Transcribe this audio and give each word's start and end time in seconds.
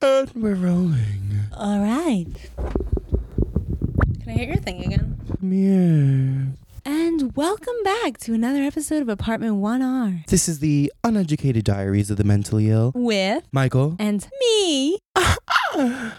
And 0.00 0.30
we're 0.36 0.54
rolling. 0.54 1.40
All 1.56 1.80
right. 1.80 2.26
Can 2.56 4.28
I 4.28 4.32
hear 4.32 4.46
your 4.48 4.56
thing 4.58 4.84
again? 4.84 5.18
Come 5.40 5.50
here. 5.50 6.46
And 6.84 7.34
welcome 7.36 7.74
back 7.82 8.16
to 8.18 8.32
another 8.32 8.60
episode 8.62 9.02
of 9.02 9.08
Apartment 9.08 9.56
1R 9.56 10.24
This 10.26 10.48
is 10.48 10.60
the 10.60 10.92
uneducated 11.02 11.64
diaries 11.64 12.10
of 12.12 12.16
the 12.16 12.22
mentally 12.24 12.70
ill. 12.70 12.92
with 12.94 13.42
Michael. 13.50 13.96
and 13.98 14.28
me. 14.40 14.98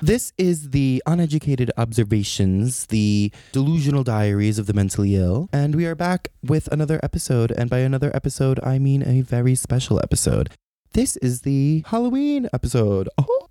This 0.02 0.32
is 0.38 0.70
the 0.70 1.02
uneducated 1.06 1.70
observations, 1.78 2.86
the 2.88 3.32
delusional 3.52 4.04
diaries 4.04 4.58
of 4.60 4.68
the 4.68 4.74
mentally 4.74 5.16
ill. 5.16 5.50
And 5.52 5.76
we 5.76 5.86
are 5.86 5.96
back 5.96 6.30
with 6.44 6.68
another 6.72 7.00
episode. 7.04 7.52
And 7.52 7.70
by 7.70 7.80
another 7.80 8.14
episode, 8.16 8.60
I 8.64 8.78
mean 8.80 9.04
a 9.04 9.22
very 9.22 9.56
special 9.56 10.00
episode. 10.02 10.50
This 10.94 11.18
is 11.18 11.42
the 11.42 11.84
Halloween 11.88 12.48
episode. 12.54 13.10
Oh, 13.18 13.49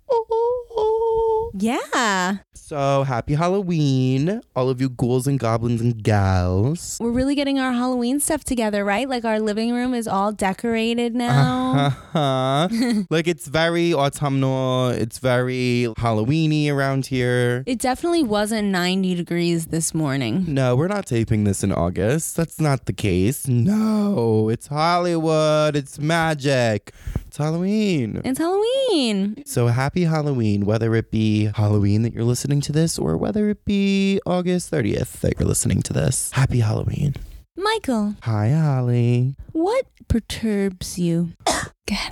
Yeah. 1.53 2.37
So 2.53 3.01
happy 3.03 3.33
Halloween, 3.33 4.41
all 4.55 4.69
of 4.69 4.79
you 4.79 4.89
ghouls 4.89 5.25
and 5.25 5.39
goblins 5.39 5.81
and 5.81 6.03
gals. 6.03 6.99
We're 7.01 7.09
really 7.09 7.33
getting 7.33 7.57
our 7.57 7.71
Halloween 7.73 8.19
stuff 8.19 8.43
together, 8.43 8.85
right? 8.85 9.09
Like 9.09 9.25
our 9.25 9.39
living 9.39 9.73
room 9.73 9.95
is 9.95 10.07
all 10.07 10.31
decorated 10.31 11.15
now. 11.15 11.91
Uh-huh. 12.13 13.03
like 13.09 13.27
it's 13.27 13.47
very 13.47 13.91
autumnal, 13.93 14.89
it's 14.89 15.17
very 15.17 15.87
Halloweeny 15.97 16.71
around 16.71 17.07
here. 17.07 17.63
It 17.65 17.79
definitely 17.79 18.23
wasn't 18.23 18.67
90 18.67 19.15
degrees 19.15 19.67
this 19.67 19.95
morning. 19.95 20.45
No, 20.47 20.75
we're 20.75 20.87
not 20.87 21.07
taping 21.07 21.45
this 21.45 21.63
in 21.63 21.71
August. 21.71 22.35
That's 22.37 22.59
not 22.59 22.85
the 22.85 22.93
case. 22.93 23.47
No, 23.47 24.49
it's 24.49 24.67
Hollywood. 24.67 25.75
It's 25.75 25.97
magic. 25.97 26.93
It's 27.29 27.37
Halloween. 27.37 28.21
It's 28.25 28.39
Halloween. 28.39 29.43
So 29.45 29.67
happy 29.67 30.05
Halloween, 30.05 30.65
whether 30.65 30.95
it 30.95 31.11
be 31.11 31.51
Halloween 31.53 32.01
that 32.01 32.11
you're 32.11 32.23
listening 32.23 32.59
to 32.61 32.71
this 32.71 32.97
or 32.97 33.17
whether 33.17 33.51
it 33.51 33.63
be 33.65 34.19
August 34.25 34.71
30th 34.71 35.19
that 35.19 35.39
you're 35.39 35.47
listening 35.47 35.83
to 35.83 35.93
this. 35.93 36.31
Happy 36.31 36.61
Halloween. 36.61 37.13
Michael, 37.55 38.15
Hi, 38.23 38.49
Holly. 38.49 39.35
what 39.51 39.85
perturbs 40.07 40.97
you? 40.97 41.33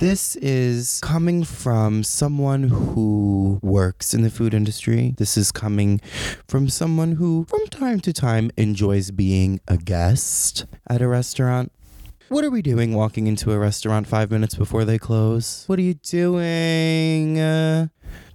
This 0.00 0.34
is 0.36 0.98
coming 1.04 1.44
from 1.44 2.02
someone 2.02 2.64
who 2.64 3.60
works 3.62 4.12
in 4.12 4.22
the 4.22 4.30
food 4.30 4.52
industry. 4.52 5.14
This 5.18 5.36
is 5.36 5.52
coming 5.52 6.00
from 6.48 6.68
someone 6.68 7.12
who, 7.12 7.46
from 7.48 7.64
time 7.68 8.00
to 8.00 8.12
time, 8.12 8.50
enjoys 8.56 9.12
being 9.12 9.60
a 9.68 9.76
guest 9.76 10.66
at 10.88 11.00
a 11.00 11.06
restaurant. 11.06 11.70
What 12.28 12.44
are 12.44 12.50
we 12.50 12.60
doing 12.60 12.92
walking 12.92 13.26
into 13.26 13.52
a 13.52 13.58
restaurant 13.58 14.06
five 14.06 14.30
minutes 14.30 14.54
before 14.54 14.84
they 14.84 14.98
close? 14.98 15.64
What 15.66 15.78
are 15.78 15.82
you 15.82 15.94
doing? 15.94 17.40
Uh, 17.40 17.88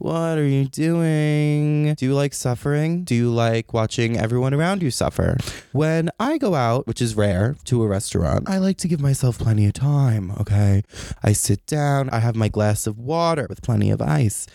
what 0.04 0.38
are 0.38 0.46
you 0.46 0.66
doing? 0.66 1.94
Do 1.94 2.06
you 2.06 2.14
like 2.14 2.34
suffering? 2.34 3.06
Do 3.06 3.16
you 3.16 3.32
like 3.32 3.74
watching 3.74 4.18
everyone 4.18 4.54
around 4.54 4.84
you 4.84 4.92
suffer? 4.92 5.38
When 5.72 6.10
I 6.20 6.38
go 6.38 6.56
out, 6.56 6.86
which 6.88 7.02
is 7.02 7.16
rare, 7.16 7.56
to 7.64 7.82
a 7.84 7.88
restaurant, 7.88 8.50
I 8.50 8.58
like 8.58 8.78
to 8.80 8.90
give 8.90 9.00
myself 9.00 9.40
plenty 9.40 9.66
of 9.66 9.72
time, 9.72 10.32
okay? 10.42 10.84
I 11.24 11.32
sit 11.32 11.66
down, 11.68 12.10
I 12.10 12.20
have 12.20 12.36
my 12.36 12.50
glass 12.50 12.86
of 12.86 13.00
water 13.00 13.48
with 13.48 13.62
plenty 13.62 13.92
of 13.92 14.02
ice. 14.02 14.46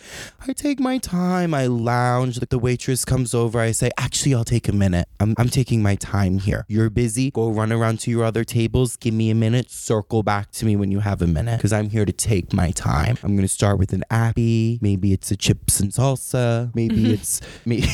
I 0.47 0.53
take 0.53 0.79
my 0.79 0.99
time, 0.99 1.55
I 1.55 1.65
lounge. 1.65 2.39
The 2.39 2.59
waitress 2.59 3.03
comes 3.03 3.33
over, 3.33 3.59
I 3.59 3.71
say, 3.71 3.89
Actually, 3.97 4.35
I'll 4.35 4.45
take 4.45 4.67
a 4.67 4.71
minute. 4.71 5.07
I'm, 5.19 5.33
I'm 5.39 5.49
taking 5.49 5.81
my 5.81 5.95
time 5.95 6.37
here. 6.37 6.63
You're 6.67 6.91
busy, 6.91 7.31
go 7.31 7.49
run 7.49 7.71
around 7.71 8.01
to 8.01 8.11
your 8.11 8.23
other 8.23 8.43
tables, 8.43 8.97
give 8.97 9.15
me 9.15 9.31
a 9.31 9.35
minute, 9.35 9.71
circle 9.71 10.21
back 10.21 10.51
to 10.51 10.65
me 10.65 10.75
when 10.75 10.91
you 10.91 10.99
have 10.99 11.23
a 11.23 11.27
minute, 11.27 11.57
because 11.57 11.73
I'm 11.73 11.89
here 11.89 12.05
to 12.05 12.13
take 12.13 12.53
my 12.53 12.69
time. 12.69 13.17
I'm 13.23 13.35
gonna 13.35 13.47
start 13.47 13.79
with 13.79 13.93
an 13.93 14.03
appy, 14.11 14.77
maybe 14.79 15.11
it's 15.11 15.31
a 15.31 15.38
chips 15.39 15.79
and 15.79 15.91
salsa, 15.91 16.73
maybe 16.75 17.13
it's 17.13 17.41
maybe, 17.65 17.89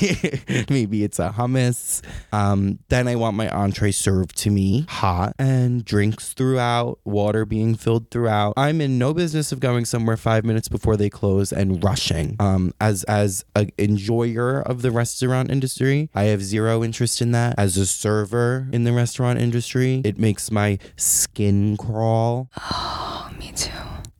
maybe 0.69 1.03
it's 1.03 1.19
a 1.19 1.29
hummus. 1.29 2.01
Um, 2.33 2.79
then 2.89 3.07
I 3.07 3.15
want 3.15 3.37
my 3.37 3.47
entree 3.49 3.91
served 3.91 4.35
to 4.39 4.49
me 4.49 4.85
hot 4.89 5.33
and 5.39 5.85
drinks 5.85 6.33
throughout, 6.33 6.99
water 7.05 7.45
being 7.45 7.75
filled 7.75 8.11
throughout. 8.11 8.53
I'm 8.57 8.81
in 8.81 8.97
no 8.97 9.13
business 9.13 9.51
of 9.51 9.59
going 9.59 9.85
somewhere 9.85 10.17
five 10.17 10.43
minutes 10.43 10.67
before 10.67 10.97
they 10.97 11.09
close 11.09 11.53
and 11.53 11.81
rushing. 11.83 12.35
Um, 12.39 12.73
as 12.81 13.03
as 13.05 13.45
a 13.55 13.67
enjoyer 13.77 14.61
of 14.61 14.81
the 14.81 14.91
restaurant 14.91 15.51
industry, 15.51 16.09
I 16.13 16.23
have 16.23 16.41
zero 16.41 16.83
interest 16.83 17.21
in 17.21 17.31
that. 17.31 17.55
As 17.57 17.77
a 17.77 17.85
server 17.85 18.67
in 18.71 18.83
the 18.83 18.91
restaurant 18.91 19.39
industry, 19.39 20.01
it 20.03 20.17
makes 20.17 20.51
my 20.51 20.79
skin 20.97 21.77
crawl. 21.77 22.49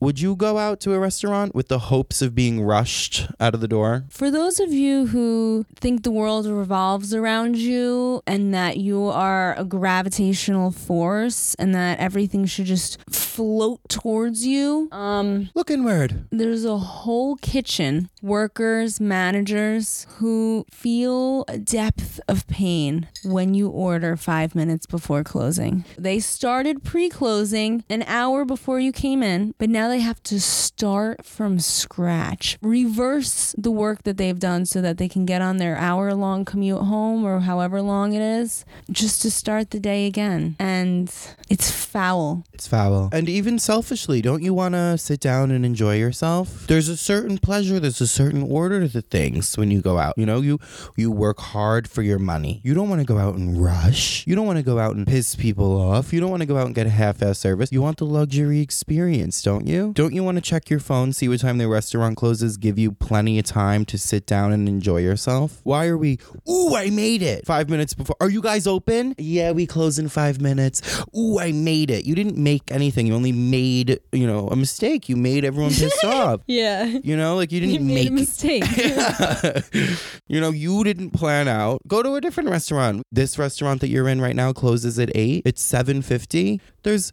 too. 0.00 0.06
Would 0.06 0.20
you 0.20 0.36
go 0.36 0.58
out 0.58 0.80
to 0.80 0.92
a 0.92 0.98
restaurant 0.98 1.54
with 1.54 1.68
the 1.68 1.78
hopes 1.78 2.22
of 2.22 2.34
being 2.34 2.60
rushed 2.60 3.26
out 3.40 3.54
of 3.54 3.60
the 3.60 3.68
door? 3.68 4.04
For 4.10 4.30
those 4.30 4.60
of 4.60 4.72
you 4.72 5.06
who 5.06 5.64
think 5.74 6.02
the 6.02 6.10
world 6.10 6.46
revolves 6.46 7.14
around 7.14 7.56
you 7.56 8.22
and 8.26 8.52
that 8.54 8.76
you 8.76 9.04
are 9.04 9.54
a 9.58 9.64
gravitational 9.64 10.70
force 10.70 11.54
and 11.58 11.74
that 11.74 11.98
everything 11.98 12.46
should 12.46 12.66
just 12.66 12.98
float 13.10 13.80
towards 13.88 14.46
you, 14.46 14.88
um, 14.92 15.50
Look 15.54 15.70
inward. 15.70 16.26
there's 16.30 16.64
a 16.64 16.78
whole 16.78 17.36
kitchen, 17.36 18.08
workers, 18.22 19.00
managers 19.00 20.06
who 20.18 20.64
feel 20.70 21.44
a 21.48 21.58
depth 21.58 22.20
of 22.28 22.46
pain 22.46 23.08
when 23.24 23.54
you 23.54 23.68
order 23.68 24.16
five 24.16 24.54
minutes 24.54 24.86
before 24.86 25.24
closing. 25.24 25.84
They 25.98 26.18
started 26.20 26.84
pre 26.84 27.08
closing 27.08 27.84
an 27.90 28.02
hour 28.06 28.44
before 28.44 28.78
you 28.80 28.92
came 28.92 29.22
in, 29.22 29.54
but 29.58 29.68
now 29.70 29.85
they 29.88 30.00
have 30.00 30.22
to 30.24 30.40
start 30.40 31.24
from 31.24 31.58
scratch, 31.58 32.58
reverse 32.62 33.54
the 33.58 33.70
work 33.70 34.02
that 34.04 34.16
they've 34.16 34.38
done 34.38 34.66
so 34.66 34.80
that 34.80 34.98
they 34.98 35.08
can 35.08 35.26
get 35.26 35.42
on 35.42 35.56
their 35.58 35.76
hour 35.76 36.14
long 36.14 36.44
commute 36.44 36.82
home 36.82 37.24
or 37.24 37.40
however 37.40 37.82
long 37.82 38.12
it 38.12 38.22
is, 38.22 38.64
just 38.90 39.22
to 39.22 39.30
start 39.30 39.70
the 39.70 39.80
day 39.80 40.06
again. 40.06 40.56
And 40.58 41.12
it's 41.48 41.70
foul. 41.70 42.44
It's 42.52 42.66
foul. 42.66 43.10
And 43.12 43.28
even 43.28 43.58
selfishly, 43.58 44.22
don't 44.22 44.42
you 44.42 44.54
want 44.54 44.74
to 44.74 44.98
sit 44.98 45.20
down 45.20 45.50
and 45.50 45.64
enjoy 45.64 45.96
yourself? 45.96 46.66
There's 46.66 46.88
a 46.88 46.96
certain 46.96 47.38
pleasure, 47.38 47.80
there's 47.80 48.00
a 48.00 48.06
certain 48.06 48.42
order 48.42 48.88
to 48.88 49.00
things 49.02 49.56
when 49.56 49.70
you 49.70 49.80
go 49.80 49.98
out. 49.98 50.14
You 50.16 50.26
know, 50.26 50.40
you 50.40 50.58
you 50.96 51.10
work 51.10 51.40
hard 51.40 51.88
for 51.88 52.02
your 52.02 52.18
money. 52.18 52.60
You 52.64 52.74
don't 52.74 52.88
want 52.88 53.00
to 53.00 53.06
go 53.06 53.18
out 53.18 53.36
and 53.36 53.62
rush. 53.62 54.26
You 54.26 54.34
don't 54.34 54.46
want 54.46 54.58
to 54.58 54.62
go 54.62 54.78
out 54.78 54.96
and 54.96 55.06
piss 55.06 55.34
people 55.34 55.80
off. 55.80 56.12
You 56.12 56.20
don't 56.20 56.30
want 56.30 56.42
to 56.42 56.46
go 56.46 56.56
out 56.56 56.66
and 56.66 56.74
get 56.74 56.86
a 56.86 56.90
half-ass 56.90 57.38
service. 57.38 57.70
You 57.72 57.82
want 57.82 57.98
the 57.98 58.06
luxury 58.06 58.60
experience, 58.60 59.42
don't 59.42 59.66
you? 59.66 59.75
Don't 59.84 60.14
you 60.14 60.22
want 60.22 60.36
to 60.36 60.42
check 60.42 60.70
your 60.70 60.80
phone, 60.80 61.12
see 61.12 61.28
what 61.28 61.40
time 61.40 61.58
the 61.58 61.68
restaurant 61.68 62.16
closes, 62.16 62.56
give 62.56 62.78
you 62.78 62.92
plenty 62.92 63.38
of 63.38 63.44
time 63.44 63.84
to 63.86 63.98
sit 63.98 64.26
down 64.26 64.52
and 64.52 64.68
enjoy 64.68 64.98
yourself? 64.98 65.60
Why 65.64 65.86
are 65.86 65.96
we, 65.96 66.18
ooh, 66.48 66.74
I 66.74 66.90
made 66.90 67.22
it 67.22 67.46
5 67.46 67.68
minutes 67.68 67.94
before. 67.94 68.16
Are 68.20 68.30
you 68.30 68.40
guys 68.40 68.66
open? 68.66 69.14
Yeah, 69.18 69.52
we 69.52 69.66
close 69.66 69.98
in 69.98 70.08
5 70.08 70.40
minutes. 70.40 71.04
Ooh, 71.16 71.38
I 71.38 71.52
made 71.52 71.90
it. 71.90 72.04
You 72.06 72.14
didn't 72.14 72.36
make 72.36 72.70
anything. 72.70 73.06
You 73.06 73.14
only 73.14 73.32
made, 73.32 74.00
you 74.12 74.26
know, 74.26 74.48
a 74.48 74.56
mistake. 74.56 75.08
You 75.08 75.16
made 75.16 75.44
everyone 75.44 75.72
pissed 75.72 76.04
off. 76.04 76.40
Yeah. 76.46 76.84
You 76.84 77.16
know, 77.16 77.36
like 77.36 77.52
you 77.52 77.60
didn't 77.60 77.74
You 77.74 77.80
made 77.80 78.08
a 78.08 78.10
make 78.10 78.20
mistake. 78.20 78.64
you 80.28 80.40
know, 80.40 80.50
you 80.50 80.84
didn't 80.84 81.10
plan 81.10 81.48
out. 81.48 81.80
Go 81.86 82.02
to 82.02 82.14
a 82.14 82.20
different 82.20 82.50
restaurant. 82.50 83.02
This 83.12 83.38
restaurant 83.38 83.80
that 83.80 83.88
you're 83.88 84.08
in 84.08 84.20
right 84.20 84.36
now 84.36 84.52
closes 84.52 84.98
at 84.98 85.10
8. 85.14 85.42
It's 85.44 85.62
7:50. 85.62 86.60
There's 86.82 87.12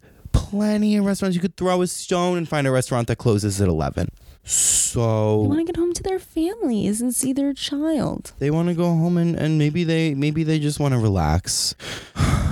plenty 0.54 0.96
of 0.96 1.04
restaurants 1.04 1.34
you 1.34 1.40
could 1.40 1.56
throw 1.56 1.82
a 1.82 1.86
stone 1.86 2.38
and 2.38 2.48
find 2.48 2.64
a 2.66 2.70
restaurant 2.70 3.08
that 3.08 3.16
closes 3.16 3.60
at 3.60 3.66
11. 3.68 4.08
So 4.44 5.42
They 5.42 5.48
want 5.48 5.58
to 5.60 5.64
get 5.64 5.76
home 5.76 5.92
to 5.94 6.02
their 6.02 6.20
families 6.20 7.00
and 7.00 7.12
see 7.14 7.32
their 7.32 7.52
child. 7.52 8.32
they 8.38 8.50
want 8.50 8.68
to 8.68 8.74
go 8.74 8.84
home 8.84 9.16
and, 9.16 9.34
and 9.34 9.58
maybe 9.58 9.82
they 9.84 10.14
maybe 10.14 10.44
they 10.44 10.58
just 10.60 10.78
want 10.78 10.92
to 10.92 10.98
relax. 10.98 11.74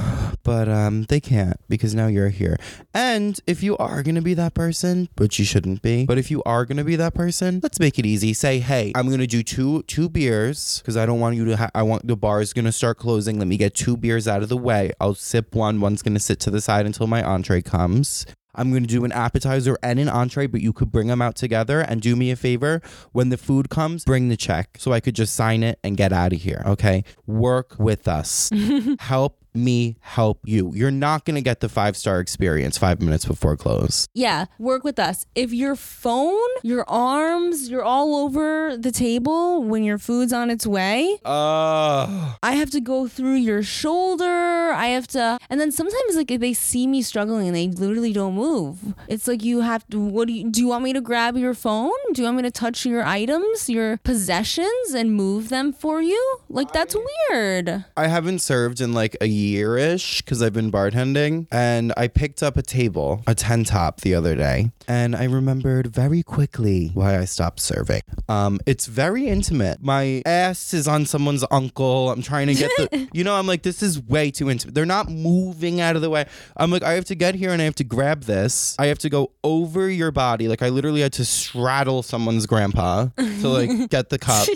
But 0.44 0.69
um, 0.69 1.04
they 1.04 1.20
can't 1.20 1.56
because 1.69 1.94
now 1.94 2.06
you're 2.06 2.30
here. 2.30 2.56
And 2.92 3.38
if 3.47 3.62
you 3.62 3.76
are 3.76 4.03
gonna 4.03 4.22
be 4.22 4.34
that 4.34 4.54
person, 4.54 5.08
which 5.16 5.38
you 5.38 5.44
shouldn't 5.44 5.82
be, 5.82 6.04
but 6.04 6.19
if 6.19 6.30
you 6.30 6.42
are 6.44 6.64
gonna 6.64 6.84
be 6.84 6.97
that 6.97 7.14
person, 7.14 7.60
let's 7.62 7.78
make 7.78 7.98
it 7.98 8.06
easy. 8.06 8.32
Say, 8.32 8.58
hey, 8.58 8.92
I'm 8.94 9.08
gonna 9.08 9.26
do 9.26 9.43
two 9.43 9.82
two 9.84 10.08
beers 10.08 10.78
because 10.78 10.96
I 10.96 11.06
don't 11.06 11.20
want 11.20 11.37
you 11.37 11.44
to. 11.46 11.56
Ha- 11.56 11.70
I 11.75 11.82
want 11.82 12.06
the 12.06 12.17
bar 12.17 12.40
is 12.40 12.52
gonna 12.52 12.72
start 12.72 12.99
closing. 12.99 13.38
Let 13.38 13.49
me 13.49 13.56
get 13.56 13.75
two 13.75 13.96
beers 13.96 14.26
out 14.26 14.43
of 14.43 14.49
the 14.49 14.56
way. 14.56 14.93
I'll 15.00 15.14
sip 15.14 15.55
one. 15.55 15.81
One's 15.81 16.02
gonna 16.02 16.20
sit 16.20 16.40
to 16.40 16.50
the 16.50 16.61
side 16.61 16.87
until 16.87 17.06
my 17.06 17.22
entree 17.22 17.62
comes. 17.62 18.26
I'm 18.55 18.70
going 18.70 18.82
to 18.82 18.88
do 18.88 19.05
an 19.05 19.12
appetizer 19.12 19.78
and 19.82 19.99
an 19.99 20.08
entree, 20.08 20.46
but 20.46 20.61
you 20.61 20.72
could 20.72 20.93
bring 20.93 21.06
them 21.06 21.22
out 21.22 21.37
together 21.37 21.81
and 21.81 22.02
do 22.02 22.14
me 22.17 22.31
a 22.31 22.37
favor. 22.37 22.82
When 23.12 23.31
the 23.31 23.38
food 23.38 23.70
comes, 23.70 24.05
bring 24.05 24.28
the 24.28 24.37
check 24.37 24.76
so 24.78 24.93
I 24.93 25.00
could 25.00 25.14
just 25.14 25.34
sign 25.34 25.62
it 25.62 25.78
and 25.82 25.96
get 25.96 26.12
out 26.12 26.32
of 26.32 26.43
here. 26.43 26.62
Okay. 26.67 27.05
Work 27.26 27.76
with 27.78 28.06
us. 28.06 28.50
Help 28.99 29.42
me 29.54 29.96
help 30.00 30.40
you. 30.44 30.72
You're 30.75 30.90
not 30.90 31.25
going 31.25 31.34
to 31.37 31.43
get 31.43 31.60
the 31.60 31.69
five 31.69 31.96
star 31.96 32.20
experience 32.20 32.78
five 32.78 33.00
minutes 33.02 33.25
before 33.25 33.56
close. 33.56 34.08
Yeah, 34.14 34.46
work 34.58 34.84
with 34.84 34.99
us. 34.99 35.26
If 35.34 35.52
your 35.52 35.76
phone, 35.76 36.40
your 36.62 36.88
arms, 36.88 37.69
you're 37.69 37.84
all 37.84 38.16
over 38.25 38.76
the 38.76 38.90
table 38.90 39.62
when 39.62 39.84
your 39.84 39.99
food's 39.99 40.32
on 40.32 40.50
its 40.50 40.66
way, 40.66 41.19
Oh. 41.25 42.37
I 42.43 42.52
have 42.52 42.70
to 42.70 42.81
go 42.81 43.06
through 43.08 43.34
your 43.34 43.62
shoulder. 43.62 44.25
I 44.72 44.87
have 44.88 45.06
to, 45.08 45.38
and 45.50 45.60
then 45.60 45.70
sometimes 45.72 46.16
like 46.16 46.31
if 46.31 46.40
they 46.40 46.52
see 46.55 46.87
me 46.87 47.02
struggling 47.02 47.46
and 47.48 47.56
they 47.56 47.69
literally 47.69 48.12
don't 48.12 48.34
move, 48.34 48.94
it's 49.08 49.28
like 49.28 49.43
you 49.44 49.60
have 49.60 49.87
to. 49.90 50.00
What 50.00 50.28
do 50.28 50.34
you 50.34 50.50
do? 50.50 50.60
You 50.62 50.69
want 50.69 50.84
me 50.84 50.93
to 50.93 51.00
grab 51.00 51.37
your 51.37 51.55
phone? 51.55 51.90
Do 52.12 52.22
you 52.22 52.25
want 52.26 52.37
me 52.38 52.43
to 52.44 52.50
touch 52.50 52.87
your 52.87 53.05
items, 53.05 53.69
your 53.69 53.96
possessions, 53.98 54.94
and 54.94 55.12
move 55.12 55.48
them 55.48 55.72
for 55.72 56.00
you? 56.00 56.38
Like 56.48 56.72
that's 56.72 56.96
weird. 57.31 57.84
I 57.96 58.06
haven't 58.06 58.38
served 58.40 58.81
in 58.81 58.93
like 58.93 59.16
a 59.20 59.26
year 59.26 59.42
ish 59.43 60.23
because 60.23 60.43
I've 60.43 60.53
been 60.53 60.71
bartending. 60.71 61.47
And 61.50 61.93
I 61.97 62.09
picked 62.09 62.43
up 62.43 62.56
a 62.56 62.62
table, 62.62 63.23
a 63.27 63.35
10 63.35 63.65
top 63.65 64.00
the 64.00 64.15
other 64.15 64.35
day. 64.35 64.71
And 64.89 65.15
I 65.15 65.25
remembered 65.25 65.87
very 65.89 66.23
quickly 66.23 66.91
why 66.94 67.19
I 67.19 67.25
stopped 67.25 67.61
serving. 67.61 68.03
Um, 68.29 68.61
it's 68.67 68.87
very 68.87 69.27
intimate. 69.29 69.83
My 69.83 70.23
ass 70.27 70.75
is 70.75 70.89
on 70.89 71.06
someone's 71.06 71.44
uncle. 71.50 72.11
I'm 72.11 72.23
trying 72.23 72.49
to 72.49 72.55
get 72.55 72.71
the, 72.77 73.09
you 73.12 73.25
know, 73.25 73.35
I'm 73.35 73.47
like, 73.47 73.62
this 73.62 73.83
is 73.83 74.00
way 74.00 74.31
too 74.31 74.50
intimate. 74.50 74.75
They're 74.75 74.87
not 74.87 75.09
moving 75.09 75.81
out 75.81 75.97
of 75.97 76.03
the 76.03 76.11
way. 76.11 76.27
I'm 76.56 76.71
like, 76.71 76.83
I 76.83 76.93
have 76.93 77.05
to 77.06 77.15
get 77.15 77.35
here 77.35 77.50
and 77.50 77.62
I 77.62 77.65
have 77.65 77.75
to 77.77 77.85
grab 77.85 78.25
this. 78.25 78.77
I 78.79 78.87
have 78.87 78.99
to 79.00 79.11
go 79.11 79.33
over 79.44 79.89
your 79.89 80.11
body. 80.11 80.49
Like, 80.49 80.62
I 80.62 80.69
literally 80.69 81.00
had 81.00 81.12
to 81.15 81.25
straddle 81.25 82.03
someone's 82.03 82.47
grandpa 82.47 83.06
to 83.17 83.49
like 83.49 83.71
get 83.91 84.11
the 84.11 84.19
cup. 84.19 84.47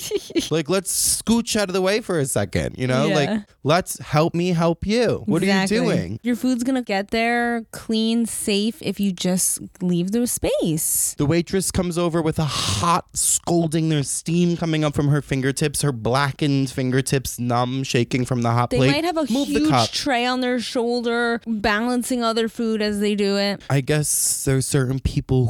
like, 0.50 0.68
let's 0.68 1.22
scooch 1.22 1.56
out 1.56 1.68
of 1.68 1.72
the 1.72 1.82
way 1.82 2.00
for 2.00 2.18
a 2.18 2.26
second, 2.26 2.76
you 2.78 2.86
know? 2.86 3.06
Yeah. 3.06 3.14
Like, 3.14 3.40
let's 3.62 3.98
help 4.00 4.34
me 4.34 4.48
help 4.48 4.75
you. 4.84 5.22
What 5.26 5.42
Exactly. 5.42 5.78
are 5.78 5.82
you 5.82 5.86
doing? 5.90 6.20
Your 6.22 6.36
food's 6.36 6.64
gonna 6.64 6.82
get 6.82 7.10
there 7.10 7.64
clean, 7.70 8.26
safe 8.26 8.76
if 8.82 8.98
you 9.00 9.12
just 9.12 9.60
leave 9.80 10.10
the 10.12 10.26
space. 10.26 11.14
The 11.16 11.26
waitress 11.26 11.70
comes 11.70 11.96
over 11.96 12.20
with 12.20 12.38
a 12.38 12.44
hot 12.44 13.06
scolding. 13.14 13.88
There's 13.88 14.10
steam 14.10 14.56
coming 14.56 14.84
up 14.84 14.94
from 14.94 15.08
her 15.08 15.22
fingertips, 15.22 15.82
her 15.82 15.92
blackened 15.92 16.70
fingertips 16.70 17.38
numb, 17.38 17.84
shaking 17.84 18.24
from 18.24 18.42
the 18.42 18.50
hot 18.50 18.70
They 18.70 18.78
plate. 18.78 18.90
might 18.90 19.04
have 19.04 19.16
a 19.16 19.26
Move 19.32 19.48
huge 19.48 19.92
tray 19.92 20.24
on 20.26 20.40
their 20.40 20.58
shoulder, 20.60 21.40
balancing 21.46 22.22
other 22.24 22.48
food 22.48 22.82
as 22.82 23.00
they 23.00 23.14
do 23.14 23.36
it. 23.36 23.62
I 23.70 23.80
guess 23.80 24.44
there's 24.44 24.66
certain 24.66 24.98
people 25.00 25.46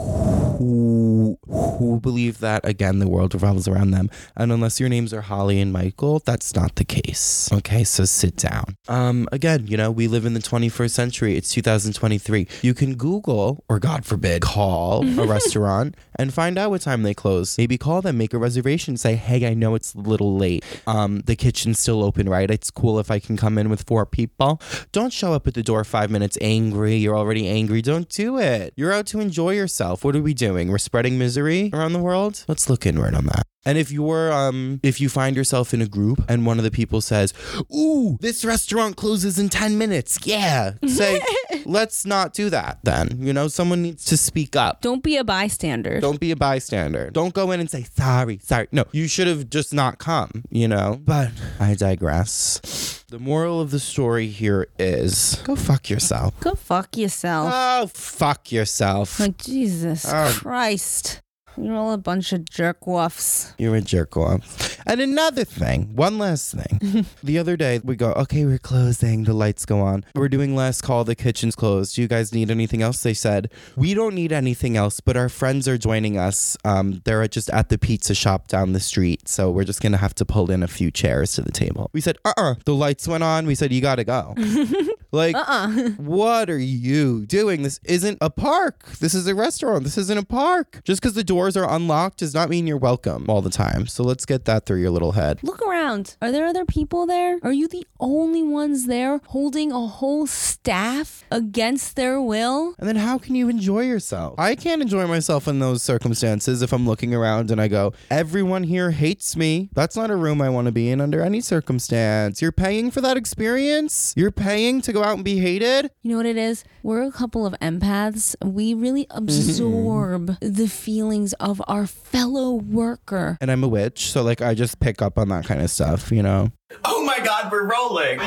who 0.59 1.39
who 1.49 2.01
believe 2.01 2.39
that 2.41 2.67
again 2.67 2.99
the 2.99 3.09
world 3.09 3.35
revolves 3.35 3.69
around 3.69 3.91
them, 3.91 4.11
and 4.37 4.51
unless 4.53 4.81
your 4.81 4.89
names 4.89 5.13
are 5.13 5.21
Holly 5.23 5.61
and 5.61 5.73
Michael, 5.73 6.21
that's 6.25 6.55
not 6.55 6.77
the 6.77 6.85
case. 6.85 7.49
Okay, 7.53 7.85
so 7.85 8.05
sit 8.05 8.37
down. 8.37 8.77
Um, 8.89 9.16
again, 9.33 9.67
you 9.67 9.77
know 9.77 9.91
we 9.91 10.09
live 10.09 10.25
in 10.25 10.35
the 10.35 10.41
21st 10.41 10.91
century. 10.91 11.37
It's 11.37 11.51
2023. 11.53 12.47
You 12.63 12.75
can 12.75 12.95
Google 12.95 13.65
or 13.69 13.79
God 13.79 14.05
forbid 14.05 14.43
call 14.43 15.07
a 15.19 15.27
restaurant 15.37 15.97
and 16.19 16.33
find 16.33 16.59
out 16.59 16.71
what 16.71 16.83
time 16.83 17.03
they 17.03 17.15
close. 17.15 17.57
Maybe 17.59 17.79
call 17.79 18.03
them, 18.03 18.19
make 18.19 18.35
a 18.35 18.39
reservation, 18.39 18.97
say, 18.97 19.17
hey, 19.17 19.47
I 19.47 19.55
know 19.55 19.75
it's 19.75 19.95
a 19.95 19.99
little 19.99 20.37
late. 20.37 20.65
Um, 20.87 21.21
the 21.21 21.37
kitchen's 21.37 21.79
still 21.79 22.03
open, 22.03 22.29
right? 22.29 22.51
It's 22.51 22.71
cool 22.71 22.99
if 22.99 23.11
I 23.11 23.19
can 23.19 23.37
come 23.37 23.59
in 23.59 23.69
with 23.69 23.85
four 23.87 24.07
people. 24.07 24.61
Don't 24.93 25.13
show 25.13 25.33
up 25.33 25.47
at 25.47 25.55
the 25.55 25.63
door 25.63 25.85
five 25.85 26.11
minutes 26.11 26.39
angry. 26.41 26.97
You're 26.97 27.17
already 27.17 27.49
angry. 27.49 27.83
Don't 27.83 28.09
do 28.09 28.39
it. 28.39 28.73
You're 28.77 28.93
out 28.93 29.07
to 29.07 29.21
enjoy 29.21 29.53
yourself. 29.53 30.05
What 30.05 30.17
are 30.17 30.23
we 30.23 30.35
doing? 30.35 30.71
We're 30.71 30.79
spreading 30.79 31.19
misery 31.19 31.71
around 31.73 31.93
the 31.93 31.99
world? 31.99 32.45
Let's 32.49 32.69
look 32.69 32.87
inward 32.87 33.15
on 33.15 33.27
that. 33.27 33.47
And 33.67 33.77
if 33.77 33.91
you're 33.93 34.33
um 34.33 34.81
if 34.83 35.01
you 35.01 35.09
find 35.11 35.37
yourself 35.37 35.75
in 35.75 35.83
a 35.83 35.87
group 35.87 36.25
and 36.29 36.47
one 36.47 36.57
of 36.59 36.65
the 36.65 36.71
people 36.71 37.01
says, 37.03 37.35
"Ooh, 37.75 38.17
this 38.21 38.45
restaurant 38.45 38.97
closes 38.97 39.39
in 39.39 39.49
10 39.51 39.77
minutes." 39.77 40.19
Yeah. 40.25 40.75
Say, 40.87 41.21
"Let's 41.67 42.07
not 42.07 42.33
do 42.33 42.49
that 42.51 42.79
then." 42.85 43.19
You 43.21 43.33
know, 43.33 43.49
someone 43.49 43.83
needs 43.83 44.05
to 44.07 44.17
speak 44.17 44.57
up. 44.57 44.81
Don't 44.81 45.03
be 45.03 45.17
a 45.17 45.25
bystander. 45.25 46.01
Don't 46.01 46.21
be 46.21 46.31
a 46.31 46.37
bystander. 46.37 47.11
Don't 47.11 47.35
go 47.35 47.51
in 47.51 47.61
and 47.61 47.69
say, 47.71 47.85
sorry, 47.97 48.39
sorry. 48.43 48.69
No, 48.73 48.85
you 48.93 49.09
should 49.09 49.27
have 49.27 49.51
just 49.51 49.75
not 49.75 49.99
come, 49.99 50.45
you 50.51 50.69
know? 50.69 51.01
But 51.05 51.31
I 51.59 51.75
digress. 51.75 53.03
The 53.09 53.19
moral 53.19 53.61
of 53.61 53.71
the 53.71 53.79
story 53.81 54.29
here 54.29 54.69
is 54.79 55.41
go 55.45 55.57
fuck 55.57 55.91
yourself. 55.91 56.39
Go 56.41 56.55
fuck 56.55 56.97
yourself. 56.97 57.51
Oh, 57.53 57.87
fuck 57.93 58.53
yourself. 58.53 59.19
like 59.21 59.39
Jesus 59.39 60.05
Oh. 60.09 60.33
Christ. 60.41 61.21
You're 61.59 61.75
all 61.75 61.93
a 61.93 61.99
bunch 61.99 62.33
of 62.33 62.49
jerk 62.49 62.81
woofs. 62.83 63.55
You're 63.59 63.77
a 63.77 63.81
jerk 63.81 64.17
off. 64.17 64.79
And 64.87 65.01
another 65.01 65.45
thing, 65.45 65.95
one 65.97 66.19
last 66.19 66.55
thing. 66.55 67.07
the 67.23 67.39
other 67.39 67.57
day, 67.57 67.81
we 67.83 67.97
go, 67.97 68.13
okay, 68.13 68.45
we're 68.45 68.59
closing. 68.59 69.25
The 69.25 69.33
lights 69.33 69.65
go 69.65 69.81
on. 69.81 70.05
We're 70.15 70.29
doing 70.29 70.55
last 70.55 70.83
call. 70.83 71.05
The 71.05 71.15
kitchen's 71.15 71.57
closed. 71.57 71.97
Do 71.97 72.03
you 72.03 72.09
guys 72.09 72.33
need 72.33 72.51
anything 72.51 72.83
else? 72.83 73.03
They 73.03 73.15
said, 73.15 73.51
we 73.75 73.95
don't 73.95 74.15
need 74.15 74.33
anything 74.33 74.77
else, 74.77 75.01
but 75.01 75.17
our 75.17 75.29
friends 75.29 75.67
are 75.67 75.79
joining 75.79 76.19
us. 76.19 76.57
Um, 76.65 77.01
they're 77.05 77.27
just 77.29 77.51
at 77.51 77.69
the 77.69 77.79
pizza 77.79 78.15
shop 78.15 78.49
down 78.49 78.73
the 78.73 78.81
street. 78.81 79.29
So 79.29 79.51
we're 79.51 79.65
just 79.65 79.81
going 79.81 79.93
to 79.93 79.99
have 79.99 80.15
to 80.17 80.25
pull 80.25 80.51
in 80.51 80.63
a 80.63 80.69
few 80.69 80.91
chairs 80.91 81.33
to 81.35 81.43
the 81.43 81.53
table. 81.53 81.91
We 81.93 82.01
said, 82.01 82.19
uh 82.25 82.33
uh 82.37 82.55
The 82.65 82.75
lights 82.75 83.09
went 83.09 83.25
on. 83.25 83.47
We 83.47 83.55
said, 83.55 83.73
you 83.73 83.81
got 83.81 83.97
to 83.97 84.05
go. 84.05 84.35
like, 85.17 85.35
Uh-uh. 85.35 85.71
what 85.97 86.49
are 86.49 86.59
you 86.59 87.27
doing? 87.27 87.63
This 87.63 87.81
isn't 87.85 88.19
a 88.21 88.31
park. 88.31 88.85
This 89.01 89.15
is 89.15 89.27
a 89.27 89.35
restaurant. 89.35 89.85
This 89.85 89.99
isn't 89.99 90.19
a 90.19 90.25
park. 90.25 90.81
Just 90.85 91.01
because 91.01 91.15
the 91.15 91.25
doors 91.25 91.57
are 91.57 91.69
unlocked 91.69 92.19
does 92.19 92.35
not 92.35 92.49
mean 92.49 92.67
you're 92.67 92.77
welcome 92.79 93.27
all 93.29 93.43
the 93.43 93.51
time. 93.51 93.87
So 93.87 94.05
let's 94.05 94.25
get 94.25 94.45
that 94.45 94.67
through 94.67 94.81
your 94.81 94.91
little 94.91 95.13
head. 95.13 95.41
Look 95.43 95.61
around. 95.63 95.76
Are 95.87 96.33
there 96.33 96.47
other 96.47 96.65
people 96.65 97.07
there? 97.07 97.39
Are 97.45 97.53
you 97.53 97.69
the 97.69 97.87
only 98.01 98.43
ones 98.43 98.87
there 98.87 99.21
holding 99.29 99.71
a 99.71 99.87
whole 99.87 100.27
staff 100.27 101.23
against 101.31 101.95
their 101.95 102.21
will? 102.21 102.75
And 102.81 102.89
then 102.89 102.97
how 102.97 103.19
can 103.19 103.37
you 103.37 103.49
enjoy 103.49 103.83
yourself? 103.83 104.35
I 104.37 104.57
can't 104.57 104.83
enjoy 104.83 105.07
myself 105.07 105.47
in 105.47 105.61
those 105.61 105.85
circumstances 105.85 106.61
if 106.61 106.73
I'm 106.73 106.89
looking 106.89 107.15
around 107.15 107.53
and 107.53 107.61
I 107.61 107.69
go, 107.69 107.93
everyone 108.11 108.65
here 108.65 108.91
hates 108.91 109.37
me. 109.37 109.69
That's 109.75 109.95
not 109.95 110.11
a 110.11 110.17
room 110.17 110.43
I 110.43 110.49
want 110.49 110.67
to 110.67 110.73
be 110.73 110.91
in 110.91 111.01
under 111.01 111.23
any 111.23 111.41
circumstance. 111.41 112.43
You're 112.43 112.51
paying 112.51 112.91
for 112.91 113.01
that 113.03 113.17
experience? 113.17 114.13
You're 114.17 114.33
paying 114.33 114.81
to 114.81 114.93
go 114.93 115.05
out 115.05 115.15
and 115.15 115.25
be 115.25 115.39
hated? 115.39 115.93
You 116.03 116.11
know 116.11 116.17
what 116.17 116.27
it 116.27 116.37
is? 116.37 116.65
We're 116.83 117.05
a 117.05 117.13
couple 117.13 117.47
of 117.47 117.55
empaths. 117.63 118.35
We 118.45 118.75
really 118.75 119.07
absorb 119.11 120.31
mm-hmm. 120.31 120.53
the 120.53 120.67
feelings 120.67 121.33
of 121.35 121.63
our 121.69 121.87
fellow 121.87 122.55
worker. 122.55 123.39
And 123.41 123.53
I'm 123.53 123.63
a 123.63 123.69
witch, 123.69 124.11
so 124.11 124.25
like 124.25 124.43
I 124.43 124.55
just 124.55 124.81
pick 124.81 125.01
up 125.01 125.17
on 125.17 125.29
that 125.29 125.45
kind 125.45 125.63
of 125.63 125.76
stuff, 125.77 126.11
you 126.11 126.23
know? 126.23 126.51
Oh 126.87 127.05
my 127.05 127.21
god, 127.21 127.53
we're 127.53 127.69
rolling! 127.69 128.19
Um, 128.19 128.27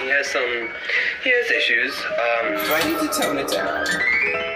he 0.00 0.08
has 0.08 0.26
some. 0.26 0.68
He 1.22 1.30
has 1.30 1.50
issues. 1.50 1.94
Um, 1.94 2.54
Do 2.54 2.74
I 2.74 2.82
need 2.84 2.98
to 2.98 3.20
tone 3.20 3.38
it 3.38 3.48
down? 3.48 3.86